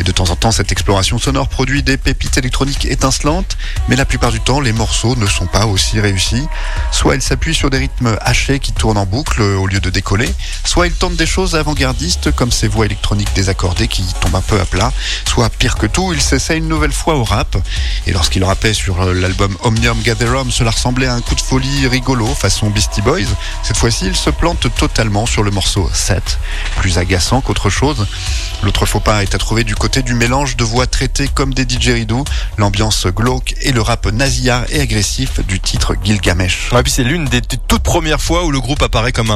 Et 0.00 0.04
de 0.04 0.12
temps 0.12 0.30
en 0.30 0.36
temps, 0.36 0.52
cette 0.52 0.72
exploration 0.72 1.18
sonore 1.18 1.48
produit 1.48 1.82
des 1.82 1.98
pépites 1.98 2.38
électroniques 2.38 2.86
étincelantes, 2.86 3.58
mais 3.88 3.96
la 3.96 4.06
plupart 4.06 4.32
du 4.32 4.40
temps, 4.40 4.60
les 4.60 4.72
morceaux 4.72 5.16
ne 5.16 5.26
sont 5.26 5.46
pas 5.46 5.66
aussi 5.66 6.00
réussis. 6.00 6.46
Soit 6.92 7.16
ils 7.16 7.22
s'appuient 7.22 7.54
sur 7.54 7.68
des 7.68 7.78
rythmes 7.78 8.16
hachés 8.22 8.58
qui 8.58 8.72
tournent 8.72 8.96
en 8.96 9.04
boucle 9.04 9.42
au 9.42 9.66
lieu 9.66 9.80
de 9.80 9.90
décoller, 9.98 10.32
soit 10.64 10.86
ils 10.86 10.92
tentent 10.92 11.16
des 11.16 11.26
choses 11.26 11.56
avant-gardistes 11.56 12.30
comme 12.30 12.52
ces 12.52 12.68
voix 12.68 12.86
électroniques 12.86 13.34
désaccordées 13.34 13.88
qui 13.88 14.04
tombent 14.20 14.36
un 14.36 14.40
peu 14.40 14.60
à 14.60 14.64
plat, 14.64 14.92
soit 15.24 15.50
pire 15.50 15.76
que 15.76 15.88
tout, 15.88 16.12
ils 16.12 16.20
s'essayent 16.20 16.58
une 16.58 16.68
nouvelle 16.68 16.92
fois 16.92 17.16
au 17.16 17.24
rap. 17.24 17.56
Et 18.06 18.12
lorsqu'ils 18.12 18.44
rappaient 18.44 18.74
sur 18.74 19.04
l'album 19.12 19.56
Omnium 19.64 20.00
Gatherum, 20.02 20.52
cela 20.52 20.70
ressemblait 20.70 21.08
à 21.08 21.14
un 21.14 21.20
coup 21.20 21.34
de 21.34 21.40
folie 21.40 21.88
rigolo 21.88 22.26
façon 22.26 22.70
Beastie 22.70 23.02
Boys. 23.02 23.32
Cette 23.64 23.76
fois-ci, 23.76 24.06
ils 24.06 24.16
se 24.16 24.30
plantent 24.30 24.72
totalement 24.76 25.26
sur 25.26 25.42
le 25.42 25.50
morceau 25.50 25.90
7, 25.92 26.38
plus 26.76 26.96
agaçant 26.98 27.40
qu'autre 27.40 27.68
chose. 27.68 28.06
L'autre 28.62 28.86
faux 28.86 29.00
pas 29.00 29.24
est 29.24 29.34
à 29.34 29.38
trouver 29.38 29.64
du 29.64 29.74
côté 29.74 30.02
du 30.02 30.14
mélange 30.14 30.56
de 30.56 30.62
voix 30.62 30.86
traitées 30.86 31.28
comme 31.34 31.54
des 31.54 31.64
didgeridoo, 31.64 32.22
l'ambiance 32.56 33.06
glauque 33.08 33.56
et 33.62 33.72
le 33.72 33.82
rap 33.82 34.06
nasillard 34.06 34.64
et 34.68 34.80
agressif 34.80 35.40
du 35.44 35.58
titre 35.58 35.96
Gilgamesh. 36.04 36.70
Ouais, 36.70 36.84
puis 36.84 36.92
c'est 36.92 37.02
l'une 37.02 37.24
des 37.24 37.40
toutes 37.40 37.82
premières 37.82 38.20
fois 38.20 38.44
où 38.44 38.52
le 38.52 38.60
groupe 38.60 38.82
apparaît 38.82 39.12
comme 39.12 39.32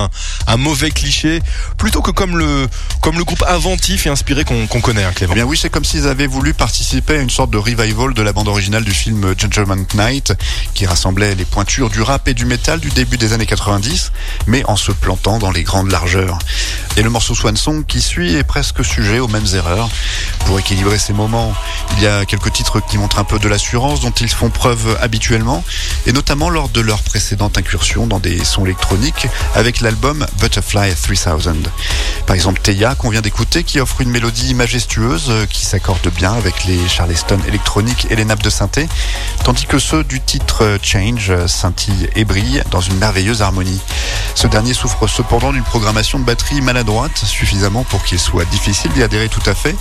un 0.46 0.51
mauvais 0.56 0.90
cliché 0.90 1.40
plutôt 1.78 2.02
que 2.02 2.10
comme 2.10 2.38
le, 2.38 2.68
comme 3.00 3.18
le 3.18 3.24
groupe 3.24 3.44
inventif 3.48 4.06
et 4.06 4.10
inspiré 4.10 4.44
qu'on 4.44 4.66
qu'on 4.66 4.80
connaît, 4.80 5.04
hein, 5.04 5.12
Clément. 5.14 5.32
Eh 5.32 5.36
bien 5.36 5.44
oui, 5.44 5.58
c'est 5.60 5.70
comme 5.70 5.84
s'ils 5.84 6.06
avaient 6.06 6.26
voulu 6.26 6.54
participer 6.54 7.18
à 7.18 7.20
une 7.20 7.30
sorte 7.30 7.50
de 7.50 7.58
revival 7.58 8.14
de 8.14 8.22
la 8.22 8.32
bande 8.32 8.48
originale 8.48 8.84
du 8.84 8.92
film 8.92 9.34
Gentleman 9.38 9.84
Night, 9.94 10.32
qui 10.74 10.86
rassemblait 10.86 11.34
les 11.34 11.44
pointures 11.44 11.90
du 11.90 12.02
rap 12.02 12.28
et 12.28 12.34
du 12.34 12.46
métal 12.46 12.80
du 12.80 12.90
début 12.90 13.18
des 13.18 13.32
années 13.32 13.46
90, 13.46 14.12
mais 14.46 14.64
en 14.66 14.76
se 14.76 14.92
plantant 14.92 15.38
dans 15.38 15.50
les 15.50 15.62
grandes 15.62 15.90
largeurs. 15.90 16.38
Et 16.96 17.02
le 17.02 17.10
morceau 17.10 17.34
Swan 17.34 17.56
Song 17.56 17.84
qui 17.86 18.00
suit 18.00 18.34
est 18.34 18.44
presque 18.44 18.84
sujet 18.84 19.18
aux 19.18 19.28
mêmes 19.28 19.46
erreurs. 19.54 19.88
Pour 20.46 20.58
équilibrer 20.58 20.98
ces 20.98 21.12
moments, 21.12 21.54
il 21.96 22.02
y 22.02 22.06
a 22.06 22.24
quelques 22.24 22.52
titres 22.52 22.80
qui 22.80 22.98
montrent 22.98 23.18
un 23.18 23.24
peu 23.24 23.38
de 23.38 23.48
l'assurance 23.48 24.00
dont 24.00 24.10
ils 24.10 24.30
font 24.30 24.50
preuve 24.50 24.98
habituellement, 25.00 25.64
et 26.06 26.12
notamment 26.12 26.50
lors 26.50 26.68
de 26.68 26.80
leur 26.80 27.02
précédente 27.02 27.58
incursion 27.58 28.06
dans 28.06 28.18
des 28.18 28.44
sons 28.44 28.64
électroniques 28.64 29.26
avec 29.54 29.80
l'album 29.80 30.26
Butterfly 30.38 30.94
3000. 30.94 31.54
Par 32.26 32.34
exemple, 32.34 32.60
Teya, 32.60 32.94
qu'on 32.94 33.10
vient 33.10 33.20
d'écouter, 33.20 33.64
qui 33.64 33.80
offre 33.80 34.00
une 34.00 34.10
mélodie 34.10 34.54
majestueuse 34.54 35.26
euh, 35.28 35.46
qui 35.46 35.64
s'accorde 35.64 36.06
bien 36.14 36.32
avec 36.32 36.64
les 36.64 36.88
Charleston 36.88 37.38
électroniques 37.46 38.06
et 38.10 38.16
les 38.16 38.24
nappes 38.24 38.42
de 38.42 38.50
synthé, 38.50 38.88
tandis 39.44 39.66
que 39.66 39.78
ceux 39.78 40.04
du 40.04 40.20
titre 40.20 40.64
euh, 40.64 40.78
Change 40.82 41.30
euh, 41.30 41.46
scintillent 41.46 42.08
et 42.16 42.24
brillent 42.24 42.62
dans 42.70 42.80
une 42.80 42.96
merveilleuse 42.96 43.42
harmonie. 43.42 43.80
Ce 44.34 44.46
dernier 44.46 44.74
souffre 44.74 45.06
cependant 45.06 45.52
d'une 45.52 45.62
programmation 45.62 46.18
de 46.18 46.24
batterie 46.24 46.60
maladroite, 46.60 47.18
suffisamment 47.18 47.84
pour 47.84 48.04
qu'il 48.04 48.18
soit 48.18 48.44
difficile 48.46 48.92
d'y 48.92 49.02
adhérer 49.02 49.28
tout 49.28 49.42
à 49.46 49.54
fait. 49.54 49.76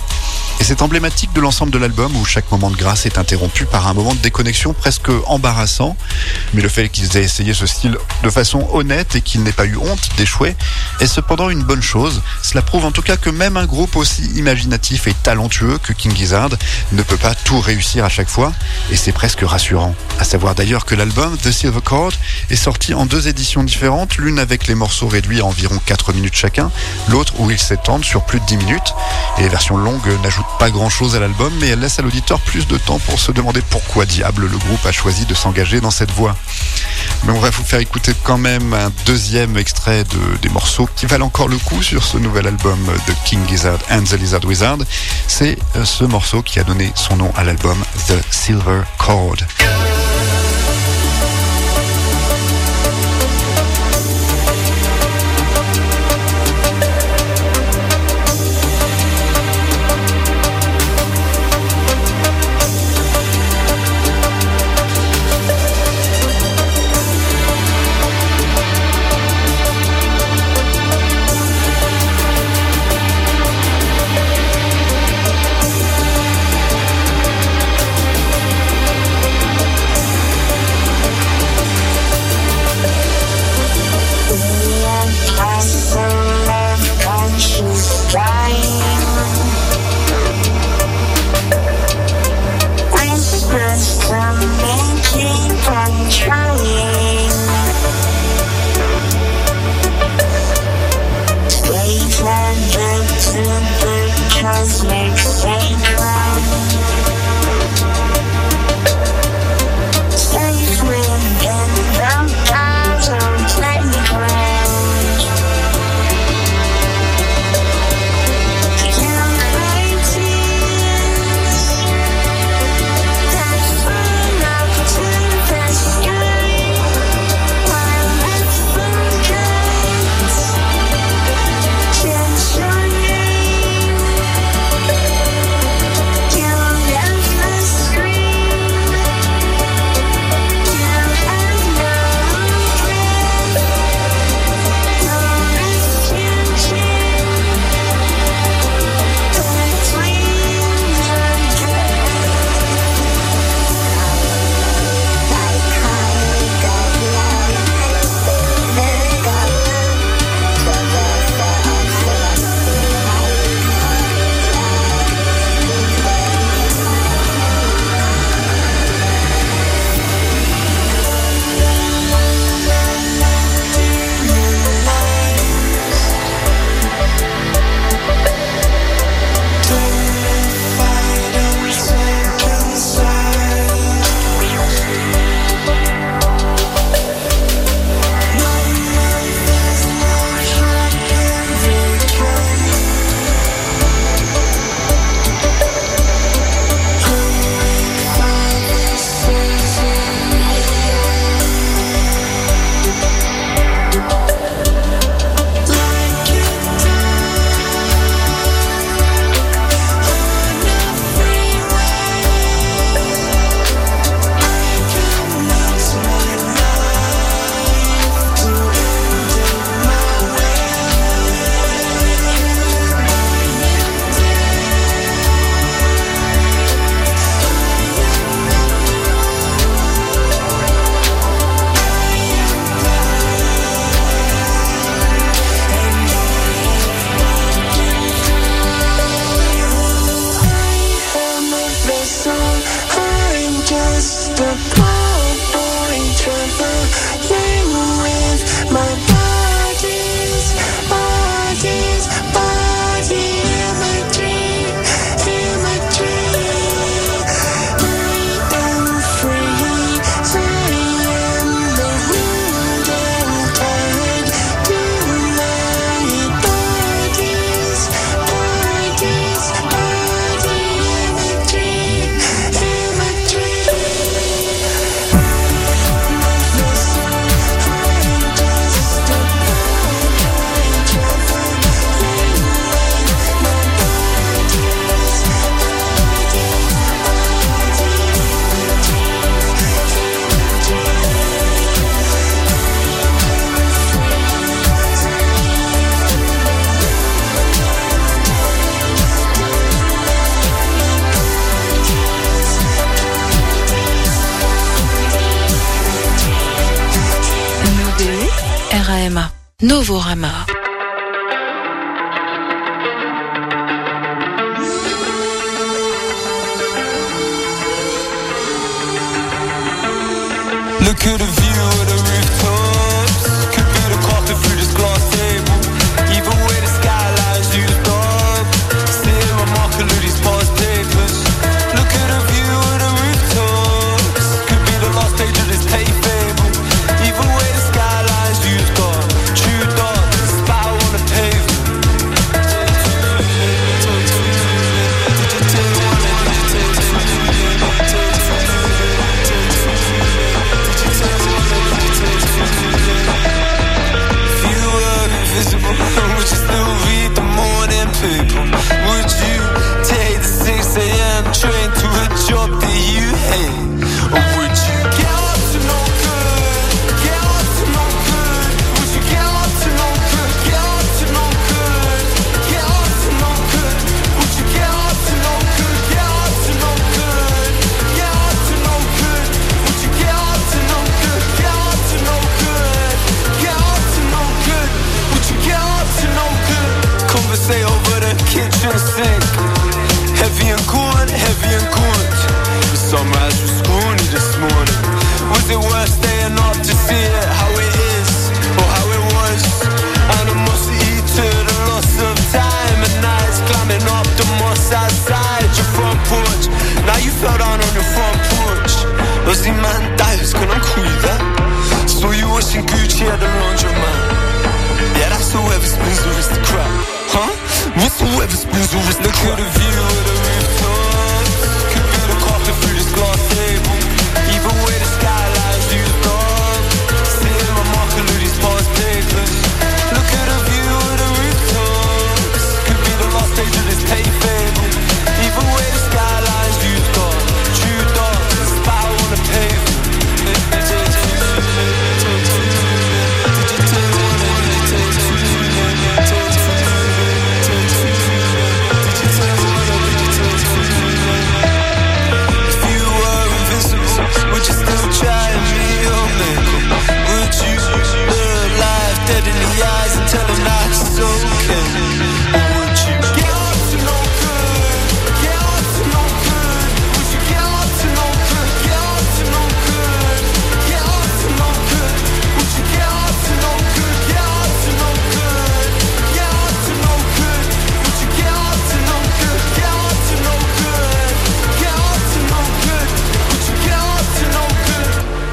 Et 0.60 0.64
c'est 0.64 0.82
emblématique 0.82 1.32
de 1.32 1.40
l'ensemble 1.40 1.72
de 1.72 1.78
l'album 1.78 2.14
où 2.16 2.24
chaque 2.24 2.50
moment 2.50 2.70
de 2.70 2.76
grâce 2.76 3.06
est 3.06 3.18
interrompu 3.18 3.64
par 3.64 3.88
un 3.88 3.94
moment 3.94 4.14
de 4.14 4.20
déconnexion 4.20 4.74
presque 4.74 5.10
embarrassant. 5.26 5.96
Mais 6.54 6.62
le 6.62 6.68
fait 6.68 6.88
qu'ils 6.88 7.16
aient 7.16 7.24
essayé 7.24 7.54
ce 7.54 7.66
style 7.66 7.96
de 8.22 8.30
façon 8.30 8.68
honnête 8.72 9.16
et 9.16 9.20
qu'ils 9.22 9.42
n'aient 9.42 9.52
pas 9.52 9.66
eu 9.66 9.76
honte 9.76 10.08
est 10.46 11.06
cependant 11.06 11.50
une 11.50 11.62
bonne 11.62 11.82
chose. 11.82 12.22
Cela 12.42 12.62
prouve 12.62 12.84
en 12.84 12.92
tout 12.92 13.02
cas 13.02 13.16
que 13.16 13.30
même 13.30 13.56
un 13.56 13.66
groupe 13.66 13.96
aussi 13.96 14.22
imaginatif 14.36 15.06
et 15.06 15.14
talentueux 15.14 15.78
que 15.82 15.92
King 15.92 16.14
Gizzard 16.14 16.50
ne 16.92 17.02
peut 17.02 17.16
pas 17.16 17.34
tout 17.34 17.60
réussir 17.60 18.04
à 18.04 18.08
chaque 18.08 18.28
fois. 18.28 18.52
Et 18.90 18.96
c'est 18.96 19.12
presque 19.12 19.42
rassurant. 19.42 19.94
À 20.18 20.24
savoir 20.24 20.54
d'ailleurs 20.54 20.84
que 20.84 20.94
l'album 20.94 21.36
The 21.38 21.50
Silver 21.50 21.80
Chord 21.84 22.12
est 22.50 22.56
sorti 22.56 22.94
en 22.94 23.06
deux 23.06 23.28
éditions 23.28 23.64
différentes, 23.64 24.16
l'une 24.16 24.38
avec 24.38 24.66
les 24.66 24.74
morceaux 24.74 25.08
réduits 25.08 25.40
à 25.40 25.44
environ 25.44 25.80
4 25.84 26.12
minutes 26.12 26.34
chacun, 26.34 26.70
l'autre 27.08 27.34
où 27.38 27.50
ils 27.50 27.58
s'étendent 27.58 28.04
sur 28.04 28.24
plus 28.24 28.40
de 28.40 28.46
10 28.46 28.56
minutes. 28.58 28.94
Les 29.38 29.48
versions 29.48 29.76
longues 29.76 30.08
n'ajoutent 30.22 30.44
pas 30.58 30.70
grand 30.70 30.90
chose 30.90 31.16
à 31.16 31.20
l'album, 31.20 31.52
mais 31.60 31.68
elles 31.68 31.80
laissent 31.80 31.98
à 31.98 32.02
l'auditeur 32.02 32.40
plus 32.40 32.66
de 32.66 32.78
temps 32.78 32.98
pour 32.98 33.18
se 33.18 33.32
demander 33.32 33.62
pourquoi 33.70 34.06
diable 34.06 34.46
le 34.46 34.58
groupe 34.58 34.84
a 34.86 34.92
choisi 34.92 35.26
de 35.26 35.34
s'engager 35.34 35.80
dans 35.80 35.90
cette 35.90 36.10
voie. 36.10 36.36
Mais 37.24 37.32
on 37.32 37.40
va 37.40 37.50
vous 37.50 37.64
faire 37.64 37.80
écouter 37.80 38.12
quand 38.22 38.38
même 38.38 38.74
un 38.74 38.92
deuxième 39.06 39.56
extrait 39.56 40.04
de, 40.04 40.31
des 40.38 40.48
morceaux 40.48 40.88
qui 40.96 41.06
valent 41.06 41.26
encore 41.26 41.48
le 41.48 41.58
coup 41.58 41.82
sur 41.82 42.04
ce 42.04 42.18
nouvel 42.18 42.46
album 42.46 42.78
de 43.06 43.12
King 43.24 43.40
Gizzard 43.48 43.78
and 43.90 44.04
the 44.04 44.12
Lizard 44.12 44.44
Wizard. 44.44 44.78
C'est 45.26 45.58
euh, 45.76 45.84
ce 45.84 46.04
morceau 46.04 46.42
qui 46.42 46.58
a 46.58 46.64
donné 46.64 46.92
son 46.94 47.16
nom 47.16 47.32
à 47.36 47.44
l'album 47.44 47.78
The 48.08 48.20
Silver 48.30 48.82
Chord. 48.98 49.36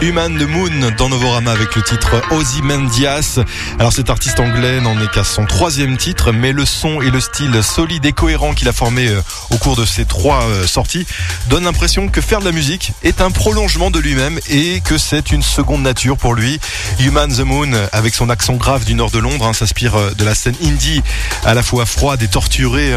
Human 0.10 0.36
the 0.40 0.50
Moon 0.50 0.92
dans 0.98 1.08
Novorama 1.08 1.52
avec 1.52 1.76
le 1.76 1.84
titre 1.84 2.20
Ozymandias. 2.32 3.38
Alors 3.78 3.94
cet 3.94 4.10
artiste 4.10 4.40
anglais 4.40 4.82
n'en 4.82 5.00
est 5.00 5.12
qu'à 5.12 5.24
son 5.24 5.46
troisième 5.46 5.98
titre, 5.98 6.32
mais 6.32 6.52
le 6.52 6.66
son 6.66 7.00
et 7.04 7.12
le 7.12 7.20
style 7.20 7.62
solide 7.62 8.08
et 8.08 8.12
cohérent 8.12 8.56
qu'il 8.56 8.68
a 8.68 8.74
formé 8.74 9.08
euh, 9.08 9.22
au 9.52 9.58
cours 9.58 9.76
de 9.76 9.86
ces 9.86 10.06
trois 10.06 10.42
euh, 10.46 10.66
sorties 10.66 11.06
donnent 11.48 11.66
l'impression 11.66 12.08
que 12.08 12.22
faire 12.22 12.40
de 12.40 12.46
la 12.46 12.52
musique 12.52 12.94
est 13.04 13.22
un 13.22 13.30
prolongement 13.30 13.92
de 13.92 14.00
lui-même 14.00 14.40
et 14.50 14.82
que 14.84 14.98
c'est 14.98 15.30
une 15.30 15.44
seconde 15.44 15.84
nature 15.84 16.18
pour 16.18 16.34
lui. 16.34 16.60
Human 17.00 17.32
the 17.32 17.42
Moon, 17.42 17.70
avec 17.92 18.16
son 18.16 18.32
accent 18.32 18.56
grave 18.56 18.86
du 18.86 18.96
nord 18.96 19.12
de 19.12 19.20
Londres, 19.20 19.46
hein, 19.46 19.54
s'inspire 19.54 19.96
euh, 19.96 20.12
de 20.18 20.26
la 20.26 20.34
scène 20.34 20.56
indie 20.64 21.04
à 21.46 21.54
la 21.54 21.62
fois 21.62 21.86
froide 21.86 22.24
et 22.24 22.28
torturée, 22.28 22.96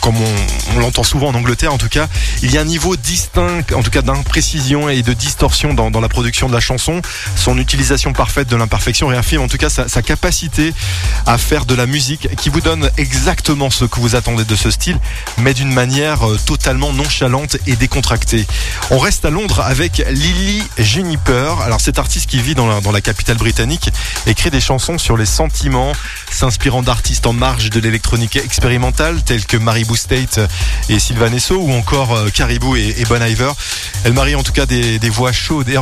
comme 0.00 0.16
on, 0.16 0.74
on 0.74 0.80
l'entend 0.80 1.04
souvent 1.04 1.28
en 1.28 1.34
Angleterre 1.34 1.72
en 1.72 1.78
tout 1.78 1.88
cas. 1.88 2.08
Il 2.42 2.52
y 2.52 2.58
a 2.58 2.62
un 2.62 2.64
niveau 2.64 2.96
distinct, 2.96 3.72
en 3.72 3.82
tout 3.84 3.92
cas 3.92 4.02
d'imprécision 4.02 4.88
et 4.88 5.02
de 5.02 5.12
distorsion 5.12 5.72
dans, 5.72 5.92
dans 5.92 6.00
la 6.00 6.08
production 6.16 6.48
de 6.48 6.54
la 6.54 6.60
chanson. 6.60 7.02
Son 7.34 7.58
utilisation 7.58 8.14
parfaite 8.14 8.48
de 8.48 8.56
l'imperfection 8.56 9.08
réaffirme 9.08 9.44
en 9.44 9.48
tout 9.48 9.58
cas 9.58 9.68
sa, 9.68 10.00
capacité 10.00 10.72
à 11.26 11.36
faire 11.36 11.66
de 11.66 11.74
la 11.74 11.84
musique 11.84 12.34
qui 12.36 12.48
vous 12.48 12.62
donne 12.62 12.90
exactement 12.96 13.68
ce 13.68 13.84
que 13.84 14.00
vous 14.00 14.16
attendez 14.16 14.46
de 14.46 14.56
ce 14.56 14.70
style, 14.70 14.98
mais 15.36 15.52
d'une 15.52 15.70
manière 15.70 16.26
euh, 16.26 16.38
totalement 16.46 16.94
nonchalante 16.94 17.58
et 17.66 17.76
décontractée. 17.76 18.46
On 18.90 18.98
reste 18.98 19.26
à 19.26 19.30
Londres 19.30 19.60
avec 19.60 20.02
Lily 20.08 20.62
Juniper. 20.78 21.60
Alors 21.60 21.82
cet 21.82 21.98
artiste 21.98 22.30
qui 22.30 22.40
vit 22.40 22.54
dans 22.54 22.66
la, 22.66 23.00
capitale 23.02 23.36
britannique 23.36 23.90
écrit 24.26 24.48
des 24.48 24.62
chansons 24.62 24.96
sur 24.96 25.18
les 25.18 25.26
sentiments, 25.26 25.92
s'inspirant 26.30 26.80
d'artistes 26.80 27.26
en 27.26 27.34
marge 27.34 27.68
de 27.68 27.78
l'électronique 27.78 28.36
expérimentale 28.36 29.22
tels 29.22 29.44
que 29.44 29.58
Maribou 29.58 29.96
State 29.96 30.40
et 30.88 30.98
Sylvan 30.98 31.34
Esso 31.34 31.56
ou 31.56 31.72
encore 31.72 32.16
euh, 32.16 32.30
Caribou 32.30 32.74
et, 32.74 32.94
et 32.96 33.30
Iver. 33.30 33.52
Elle 34.04 34.14
marie 34.14 34.34
en 34.34 34.42
tout 34.42 34.52
cas 34.52 34.64
des, 34.64 34.98
des 34.98 35.10
voix 35.10 35.32
chaudes 35.32 35.68
et 35.68 35.76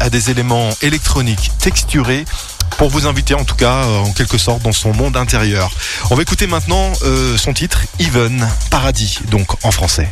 à 0.00 0.10
des 0.10 0.30
éléments 0.30 0.68
électroniques 0.82 1.50
texturés 1.58 2.24
pour 2.76 2.90
vous 2.90 3.06
inviter 3.06 3.34
en 3.34 3.44
tout 3.44 3.54
cas 3.54 3.84
euh, 3.84 3.98
en 4.00 4.12
quelque 4.12 4.36
sorte 4.36 4.62
dans 4.62 4.72
son 4.72 4.92
monde 4.92 5.16
intérieur. 5.16 5.70
On 6.10 6.14
va 6.14 6.22
écouter 6.22 6.46
maintenant 6.46 6.92
euh, 7.04 7.38
son 7.38 7.54
titre 7.54 7.80
Even 7.98 8.46
Paradis 8.70 9.20
donc 9.30 9.48
en 9.64 9.70
français. 9.70 10.08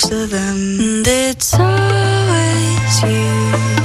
Close 0.00 0.08
to 0.08 0.26
them. 0.26 0.80
And 0.80 1.06
it's 1.06 1.54
always 1.54 3.02
you. 3.02 3.79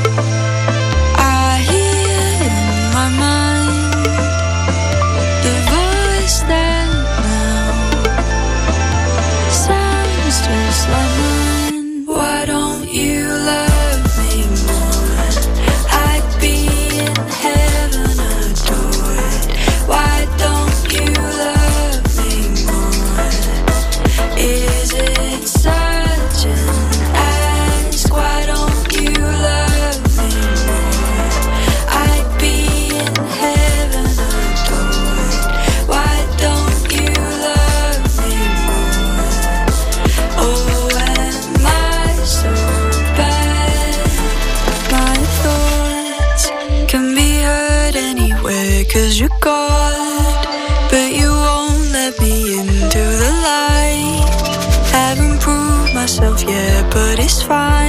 It's 57.26 57.42
fine. 57.42 57.85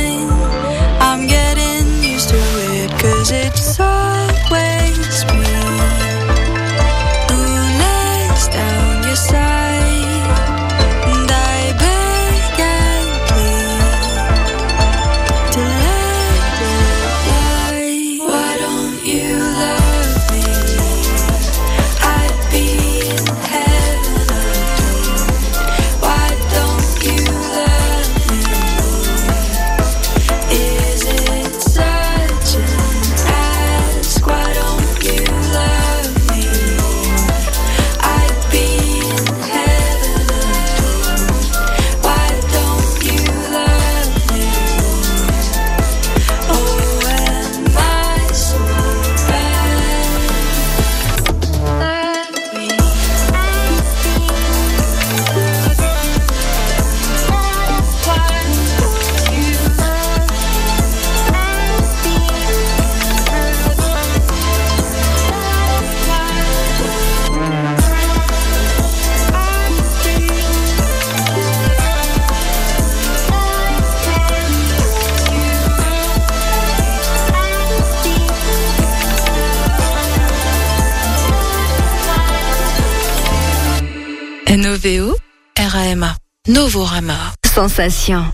Sensation. 87.44 88.32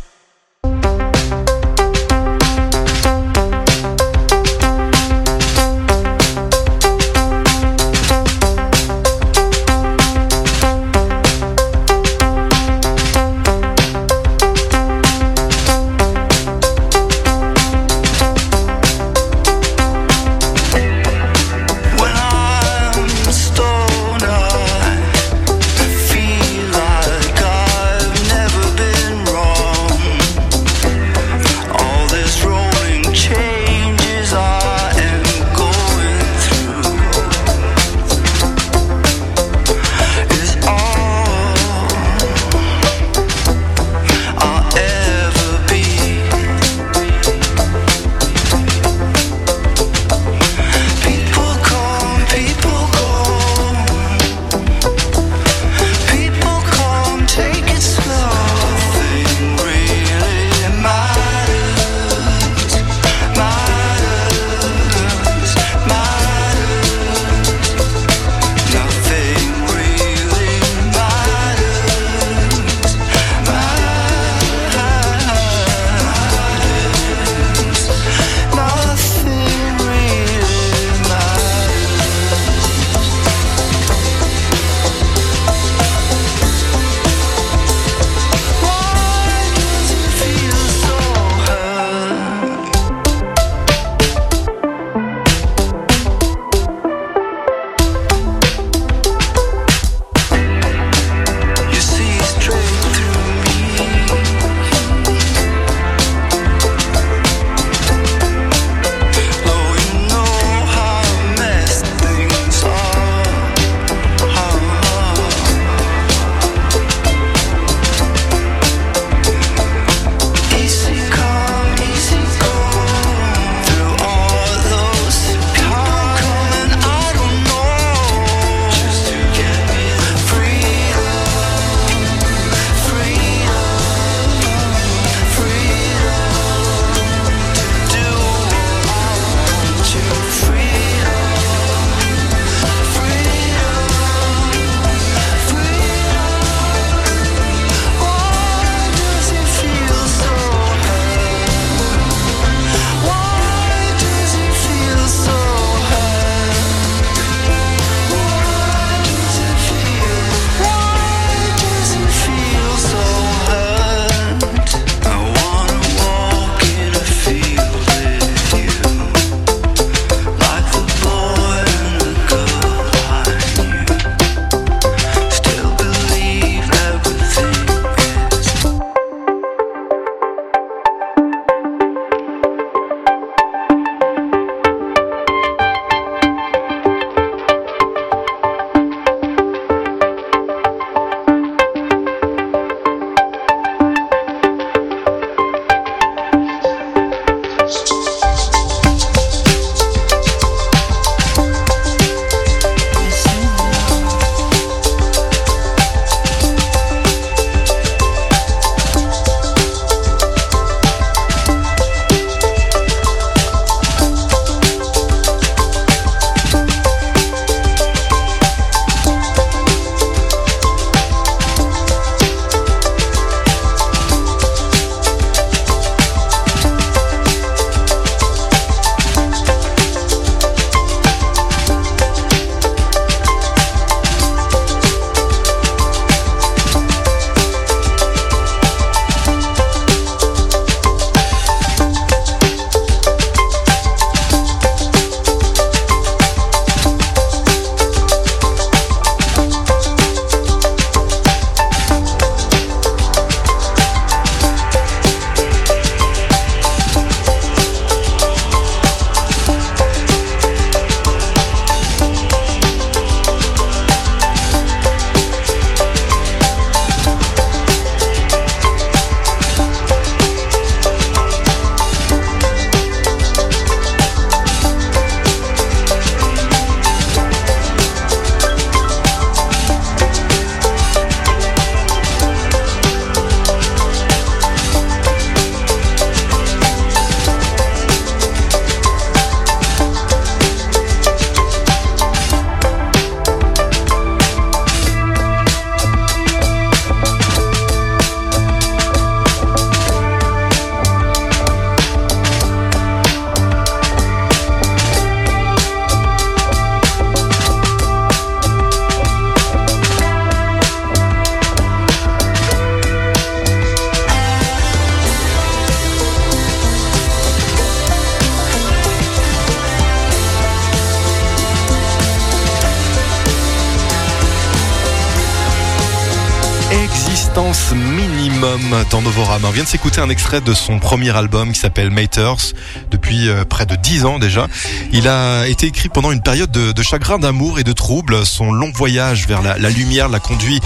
Dans. 329.00 329.48
On 329.48 329.50
vient 329.50 329.62
de 329.62 329.68
s'écouter 329.68 330.02
un 330.02 330.10
extrait 330.10 330.42
de 330.42 330.52
son 330.52 330.78
premier 330.78 331.16
album 331.16 331.52
qui 331.52 331.58
s'appelle 331.58 331.90
Maters 331.90 332.52
depuis 332.90 333.28
euh, 333.28 333.44
près 333.44 333.64
de 333.64 333.74
10 333.74 334.04
ans 334.04 334.18
déjà. 334.18 334.48
Il 334.92 335.08
a 335.08 335.46
été 335.46 335.66
écrit 335.66 335.88
pendant 335.88 336.12
une 336.12 336.20
période 336.20 336.50
de, 336.50 336.82
chagrin 336.82 337.18
d'amour 337.18 337.58
et 337.58 337.64
de 337.64 337.72
troubles. 337.72 338.26
Son 338.26 338.52
long 338.52 338.70
voyage 338.74 339.26
vers 339.26 339.40
la 339.40 339.70
lumière 339.70 340.10
l'a 340.10 340.20
conduit 340.20 340.60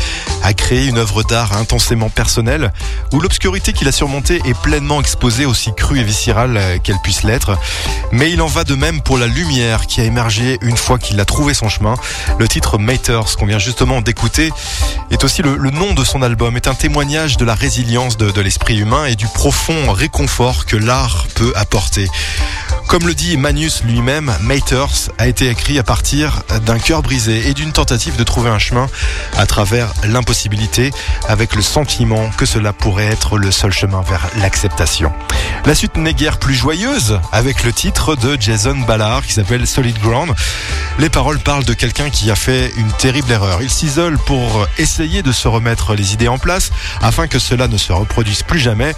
à 0.47 0.55
créer 0.55 0.87
une 0.87 0.99
œuvre 0.99 1.25
d'art 1.25 1.57
intensément 1.57 2.09
personnelle 2.09 2.73
où 3.13 3.19
l'obscurité 3.19 3.73
qu'il 3.73 3.89
a 3.89 3.93
surmontée 3.93 4.41
est 4.45 4.57
pleinement 4.61 5.01
exposée 5.01 5.45
aussi 5.45 5.75
crue 5.75 5.99
et 5.99 6.05
viscérale 6.05 6.57
euh, 6.57 6.79
qu'elle 6.79 7.01
puisse 7.03 7.25
l'être. 7.25 7.59
Mais 8.13 8.31
il 8.31 8.41
en 8.41 8.47
va 8.47 8.63
de 8.63 8.77
même 8.77 9.01
pour 9.01 9.19
la 9.19 9.27
lumière 9.27 9.89
qui 9.89 10.01
a 10.01 10.05
émergé 10.05 10.59
une 10.63 10.77
fois 10.77 11.01
qu'il 11.01 11.19
a 11.19 11.25
trouvé 11.25 11.53
son 11.53 11.69
chemin. 11.69 11.97
Le 12.39 12.47
titre 12.47 12.79
Maters 12.79 13.37
qu'on 13.37 13.47
vient 13.47 13.59
justement 13.59 14.01
d'écouter 14.03 14.53
est 15.11 15.25
aussi 15.25 15.43
le, 15.43 15.57
nom 15.71 15.95
de 15.95 16.05
son 16.05 16.23
album, 16.23 16.57
est 16.57 16.69
un 16.69 16.75
témoignage 16.75 17.37
de 17.39 17.45
la 17.45 17.57
résilience 17.57 18.17
de 18.17 18.41
l'esprit 18.41 18.79
humain 18.79 19.07
et 19.07 19.17
du 19.17 19.27
profond 19.27 19.91
réconfort 19.91 20.65
que 20.65 20.77
l'art 20.77 21.27
peut 21.35 21.53
apporter. 21.57 22.09
Comme 22.89 23.09
le 23.09 23.15
dit 23.15 23.37
Manius 23.37 23.83
lui-même, 23.83 24.33
Maters 24.43 25.11
a 25.19 25.27
été 25.27 25.49
écrit 25.49 25.79
à 25.79 25.83
partir 25.83 26.43
d'un 26.65 26.79
cœur 26.79 27.03
brisé 27.03 27.49
et 27.49 27.55
d'une 27.55 27.73
tentative 27.73 28.17
de 28.17 28.23
trouver 28.23 28.49
un 28.49 28.61
chemin 28.61 28.87
à 29.37 29.45
travers 29.45 29.93
l'impossibilité 30.05 30.93
avec 31.29 31.57
le 31.57 31.63
sentiment 31.63 32.31
que 32.37 32.47
cela 32.47 32.73
pourrait 32.73 33.07
être 33.07 33.39
le 33.39 33.51
seul 33.51 33.73
chemin 33.73 34.03
vers 34.03 34.29
l'acceptation. 34.41 35.13
La 35.65 35.75
suite 35.75 35.97
n'est 35.97 36.15
guère 36.15 36.39
plus 36.39 36.55
joyeuse 36.55 37.19
avec 37.33 37.65
le 37.65 37.73
titre 37.73 38.15
de 38.15 38.37
Jason 38.41 38.77
Ballard 38.87 39.27
qui 39.27 39.33
s'appelle 39.33 39.67
Solid 39.67 39.99
Ground. 39.99 40.33
Les 40.99 41.11
paroles 41.11 41.41
parlent 41.41 41.65
de 41.65 41.75
quelqu'un 41.75 42.09
qui 42.09 42.31
a 42.31 42.37
fait 42.37 42.73
une 42.77 42.91
terrible 42.93 43.31
erreur. 43.31 43.63
Il 43.63 43.71
s'isole 43.71 44.17
pour 44.17 44.67
essayer 44.79 45.23
de 45.23 45.33
se 45.33 45.49
remettre 45.49 45.95
les 45.95 46.15
idées 46.15 46.29
en 46.29 46.39
place 46.39 46.71
afin 47.03 47.27
que 47.27 47.39
cela 47.39 47.69
ne 47.69 47.77
se 47.77 47.93
reproduise 47.93 48.45
plus 48.45 48.61
jamais. 48.61 48.95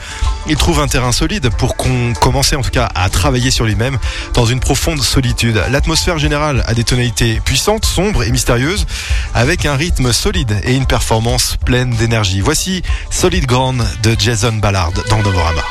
Il 0.47 0.57
trouve 0.57 0.79
un 0.79 0.89
terrain 0.89 1.13
solide 1.13 1.49
pour 1.57 1.77
qu'on 1.77 2.13
commencer 2.21 2.55
en 2.55 2.63
tout 2.63 2.71
cas 2.71 2.89
à 2.95 3.09
travailler 3.09 3.51
sur 3.51 3.65
lui-même 3.79 3.99
dans 4.35 4.45
une 4.45 4.61
profonde 4.61 5.03
solitude. 5.03 5.63
L'atmosphère 5.71 6.19
générale 6.19 6.65
a 6.67 6.75
des 6.75 6.85
tonalités 6.85 7.41
puissantes, 7.45 7.85
sombres 7.85 8.25
et 8.25 8.31
mystérieuses 8.31 8.87
avec 9.35 9.67
un 9.67 9.77
rythme 9.77 10.13
solide 10.13 10.61
et 10.65 10.75
une 10.75 10.87
performance 10.87 11.57
pleine 11.65 11.91
d'énergie. 11.95 12.41
Voici 12.41 12.83
Solid 13.11 13.47
Ground 13.47 13.83
de 14.03 14.17
Jason 14.19 14.55
Ballard 14.55 14.93
dans 15.09 15.23
Novorama. 15.23 15.63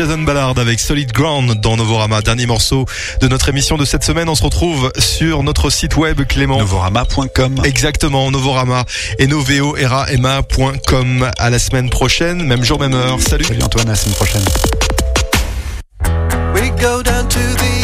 Jason 0.00 0.22
Ballard 0.22 0.54
avec 0.56 0.80
Solid 0.80 1.12
Ground 1.12 1.60
dans 1.60 1.76
Novorama, 1.76 2.22
dernier 2.22 2.46
morceau 2.46 2.86
de 3.20 3.28
notre 3.28 3.50
émission 3.50 3.76
de 3.76 3.84
cette 3.84 4.02
semaine. 4.02 4.30
On 4.30 4.34
se 4.34 4.42
retrouve 4.42 4.90
sur 4.98 5.42
notre 5.42 5.68
site 5.68 5.98
web 5.98 6.22
Clément. 6.26 6.56
Novorama.com. 6.56 7.60
Exactement, 7.64 8.30
Novorama 8.30 8.86
et 9.18 9.26
novoraema.com. 9.26 11.30
À 11.36 11.50
la 11.50 11.58
semaine 11.58 11.90
prochaine, 11.90 12.42
même 12.44 12.64
jour, 12.64 12.80
même 12.80 12.94
heure. 12.94 13.20
Salut. 13.20 13.44
Salut 13.44 13.62
Antoine, 13.62 13.88
à 13.88 13.90
la 13.90 13.96
semaine 13.96 14.14
prochaine. 14.14 14.44
We 16.54 16.70
go 16.80 17.02
down 17.02 17.28
to 17.28 17.38
the 17.38 17.79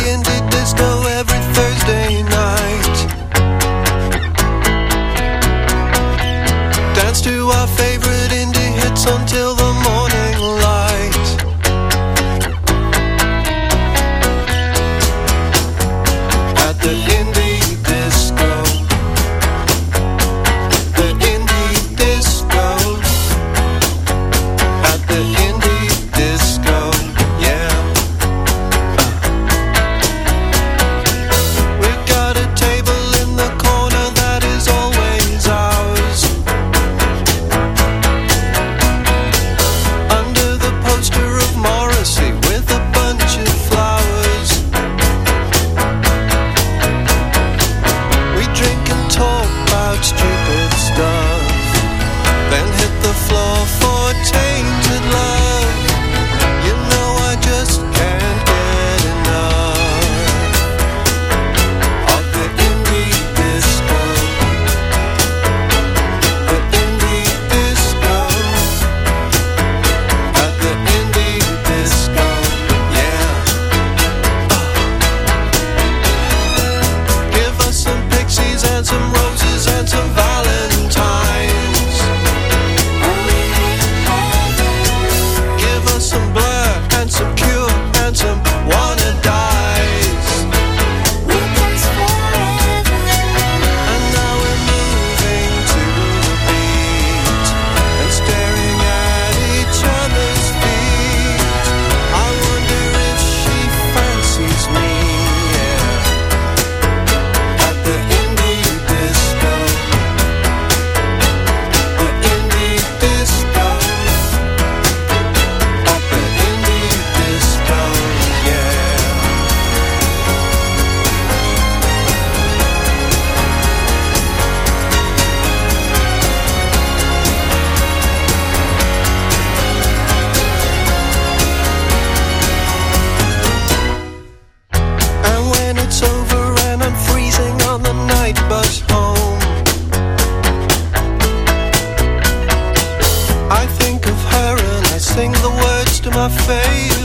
my 146.29 146.37
favorite 146.39 146.96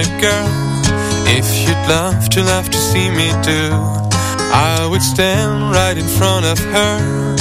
another 0.00 0.20
girl 0.20 0.48
if 1.26 1.46
you'd 1.60 1.88
love 1.88 2.28
to 2.30 2.42
love 2.42 2.68
to 2.70 2.78
see 2.78 3.10
me 3.10 3.30
do. 3.42 3.70
I 4.52 4.86
would 4.90 5.02
stand 5.02 5.72
right 5.72 5.96
in 5.96 6.06
front 6.06 6.44
of 6.46 6.58
her 6.58 7.36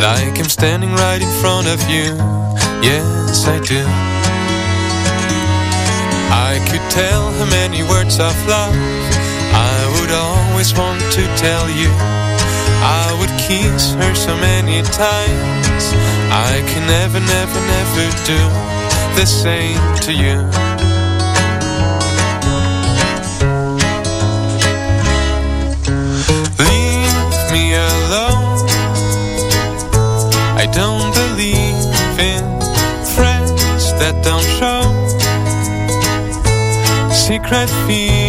like 0.00 0.38
I'm 0.38 0.48
standing 0.48 0.92
right 0.92 1.20
in 1.20 1.32
front 1.40 1.66
of 1.66 1.80
you. 1.88 2.14
Yes, 2.82 3.46
I 3.46 3.58
do. 3.60 3.84
I 6.48 6.60
could 6.68 6.84
tell 6.90 7.30
her 7.32 7.46
many 7.46 7.82
words 7.82 8.18
of 8.20 8.34
love. 8.46 8.74
I 9.54 9.78
would 9.96 10.12
always 10.12 10.76
want 10.76 11.00
to 11.12 11.22
tell 11.36 11.68
you. 11.70 11.90
I 13.02 13.16
would 13.18 13.32
kiss 13.48 13.94
her 13.94 14.14
so 14.14 14.36
many 14.36 14.82
times. 14.82 15.84
I 16.30 16.62
can 16.68 16.86
never, 16.86 17.20
never, 17.20 17.60
never 17.74 18.04
do 18.26 18.40
the 19.18 19.26
same 19.26 19.80
to 20.02 20.12
you. 20.12 20.65
Don't 30.76 31.14
believe 31.14 32.20
in 32.20 32.44
friends 33.16 33.92
that 33.98 34.14
don't 34.22 34.44
show 34.58 34.82
secret 37.14 37.70
feelings. 37.86 38.25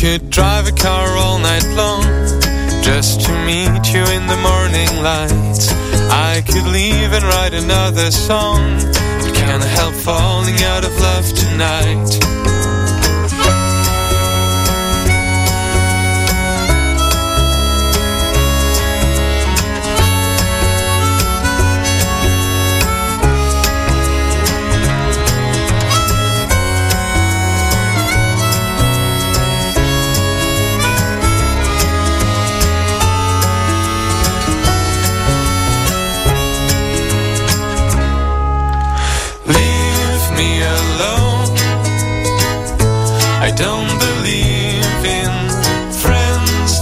Could 0.00 0.30
drive 0.30 0.66
a 0.66 0.72
car 0.72 1.08
all 1.18 1.38
night 1.38 1.66
long 1.76 2.02
just 2.82 3.20
to 3.20 3.32
meet 3.44 3.92
you 3.92 4.00
in 4.16 4.26
the 4.26 4.40
morning 4.40 4.88
light. 5.02 5.60
I 6.10 6.42
could 6.46 6.64
leave 6.72 7.12
and 7.12 7.22
write 7.22 7.52
another 7.52 8.10
song, 8.10 8.78
but 9.20 9.34
can't 9.34 9.62
help 9.62 9.92
falling 9.92 10.56
out 10.62 10.86
of 10.86 10.98
love 10.98 11.26
tonight. 11.34 12.59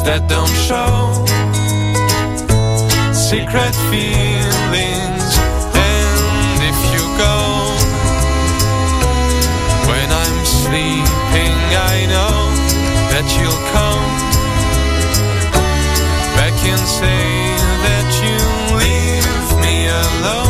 That 0.08 0.26
don't 0.26 0.56
show 0.68 1.12
secret 3.12 3.74
feelings. 3.92 5.28
And 5.76 6.58
if 6.64 6.78
you 6.94 7.04
go 7.20 7.36
when 9.84 10.08
I'm 10.22 10.38
sleeping, 10.62 11.56
I 11.92 11.96
know 12.08 12.40
that 13.12 13.26
you'll 13.36 13.64
come 13.76 14.08
back 16.38 16.56
and 16.72 16.84
say 17.00 17.24
that 17.84 18.08
you 18.24 18.38
leave 18.80 19.48
me 19.60 19.88
alone. 19.88 20.47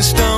Eastern 0.00 0.29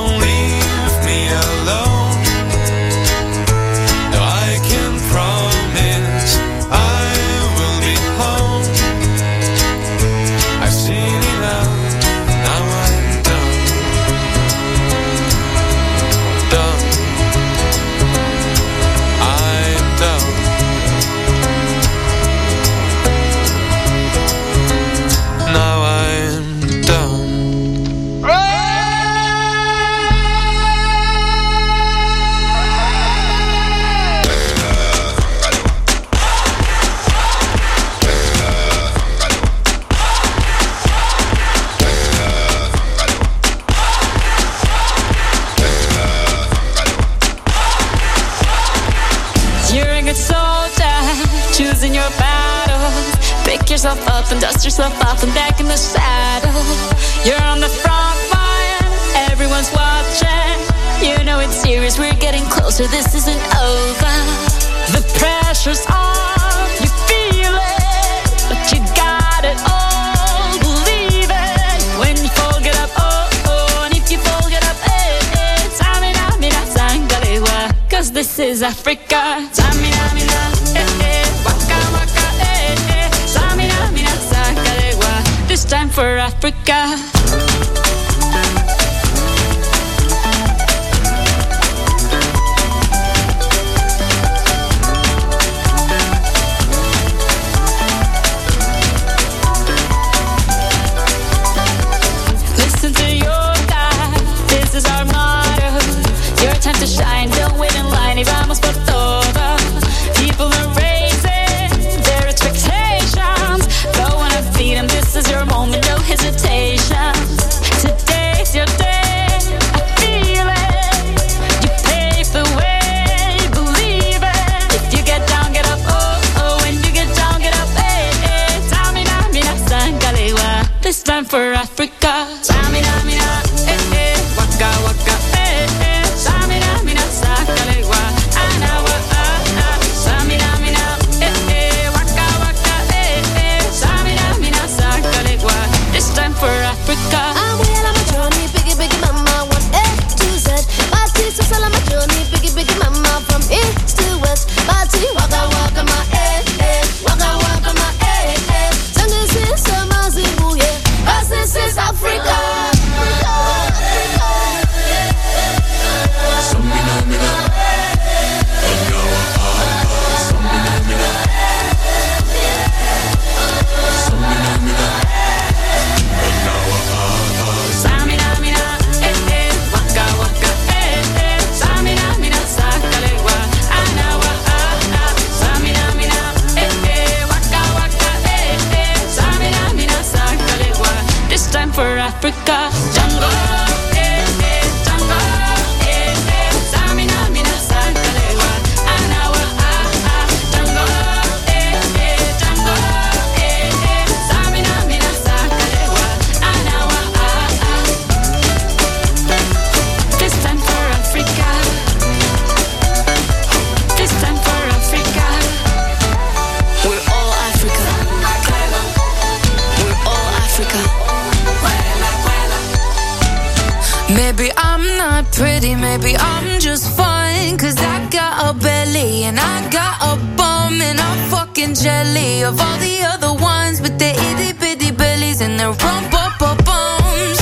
not 224.97 225.31
pretty, 225.31 225.75
maybe 225.75 226.15
I'm 226.17 226.59
just 226.59 226.95
fine. 226.97 227.57
Cause 227.57 227.77
I 227.77 228.07
got 228.09 228.33
a 228.49 228.53
belly 228.59 229.23
and 229.23 229.39
I 229.39 229.69
got 229.69 229.95
a 230.11 230.15
bum 230.37 230.81
and 230.81 230.99
I'm 230.99 231.29
fucking 231.29 231.75
jelly 231.75 232.43
of 232.43 232.59
all 232.59 232.77
the 232.77 232.97
other 233.13 233.33
ones 233.41 233.81
with 233.81 233.97
their 233.99 234.15
itty 234.15 234.53
bitty 234.53 234.91
bellies 234.91 235.41
and 235.41 235.59
their 235.59 235.71
rump 235.71 236.13
up 236.13 236.39
bums. 236.65 237.39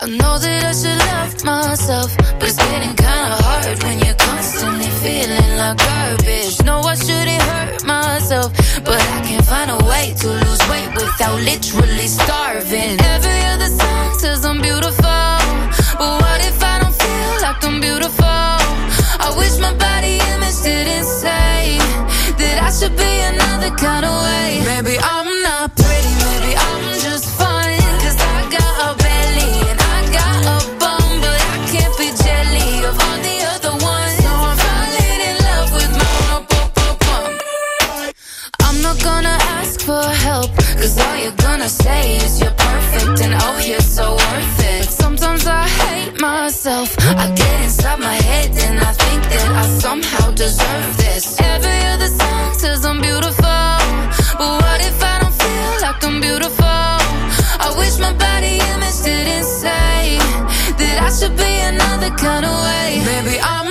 I 0.00 0.06
know 0.08 0.38
that 0.38 0.64
I 0.64 0.72
should 0.72 0.98
love 1.10 1.44
myself, 1.44 2.16
but 2.38 2.48
it's 2.48 2.56
getting 2.58 2.94
kinda 2.96 3.36
hard 3.46 3.82
when 3.84 3.98
you're 4.04 4.20
constantly 4.28 4.90
feeling 5.02 5.56
like 5.56 5.78
garbage. 5.78 6.60
No, 6.64 6.80
I 6.80 6.94
shouldn't 6.94 7.42
hurt 7.50 7.84
myself, 7.86 8.52
but 8.84 9.00
I 9.00 9.20
can't 9.26 9.46
find 9.46 9.70
a 9.70 9.80
way 9.90 10.14
to 10.20 10.28
lose 10.28 10.62
weight 10.68 10.90
without 10.94 11.40
literally 11.40 12.08
starving. 12.08 13.00
Every 13.14 13.40
other 13.52 13.70
song 13.80 14.18
says 14.18 14.44
I'm 14.44 14.60
beautiful, 14.60 15.38
but 15.98 16.12
what 16.20 16.40
if 16.50 16.63
I'm 17.62 17.80
beautiful? 17.80 18.24
I 18.26 19.34
wish 19.38 19.58
my 19.58 19.72
body 19.74 20.18
image 20.32 20.58
didn't 20.62 21.04
say 21.04 21.78
that 22.40 22.56
I 22.62 22.70
should 22.70 22.96
be 22.96 23.12
another 23.32 23.70
kind 23.76 24.04
of 24.04 24.14
way. 24.24 24.62
Maybe 24.64 24.98
I'm 25.00 25.28
not 25.42 25.76
cause 40.94 41.06
all 41.06 41.16
you're 41.16 41.32
gonna 41.36 41.68
say 41.68 42.16
is 42.16 42.40
you're 42.40 42.50
perfect 42.50 43.20
and 43.22 43.34
oh, 43.42 43.62
you're 43.64 43.80
so 43.80 44.12
worth 44.12 44.60
it. 44.60 44.86
but 44.86 44.90
Sometimes 44.90 45.46
I 45.46 45.66
hate 45.68 46.20
myself, 46.20 46.96
I 46.98 47.32
get 47.34 47.62
inside 47.62 48.00
my 48.00 48.14
head 48.14 48.50
and 48.50 48.78
I 48.78 48.92
think 48.92 49.22
that 49.32 49.48
I 49.50 49.66
somehow 49.78 50.30
deserve 50.32 50.96
this. 50.96 51.40
Every 51.40 51.80
other 51.92 52.08
song 52.08 52.54
says 52.54 52.84
I'm 52.84 53.00
beautiful, 53.00 53.78
but 54.38 54.50
what 54.62 54.80
if 54.80 55.02
I 55.02 55.18
don't 55.22 55.34
feel 55.34 55.72
like 55.82 56.04
I'm 56.04 56.20
beautiful? 56.20 56.64
I 57.66 57.74
wish 57.78 57.98
my 57.98 58.12
body 58.12 58.58
image 58.72 58.98
didn't 59.02 59.44
say 59.44 60.18
that 60.80 60.96
I 61.06 61.10
should 61.10 61.36
be 61.36 61.52
another 61.72 62.10
kind 62.16 62.44
of 62.44 62.54
way. 62.66 63.02
Maybe 63.04 63.40
I 63.40 63.63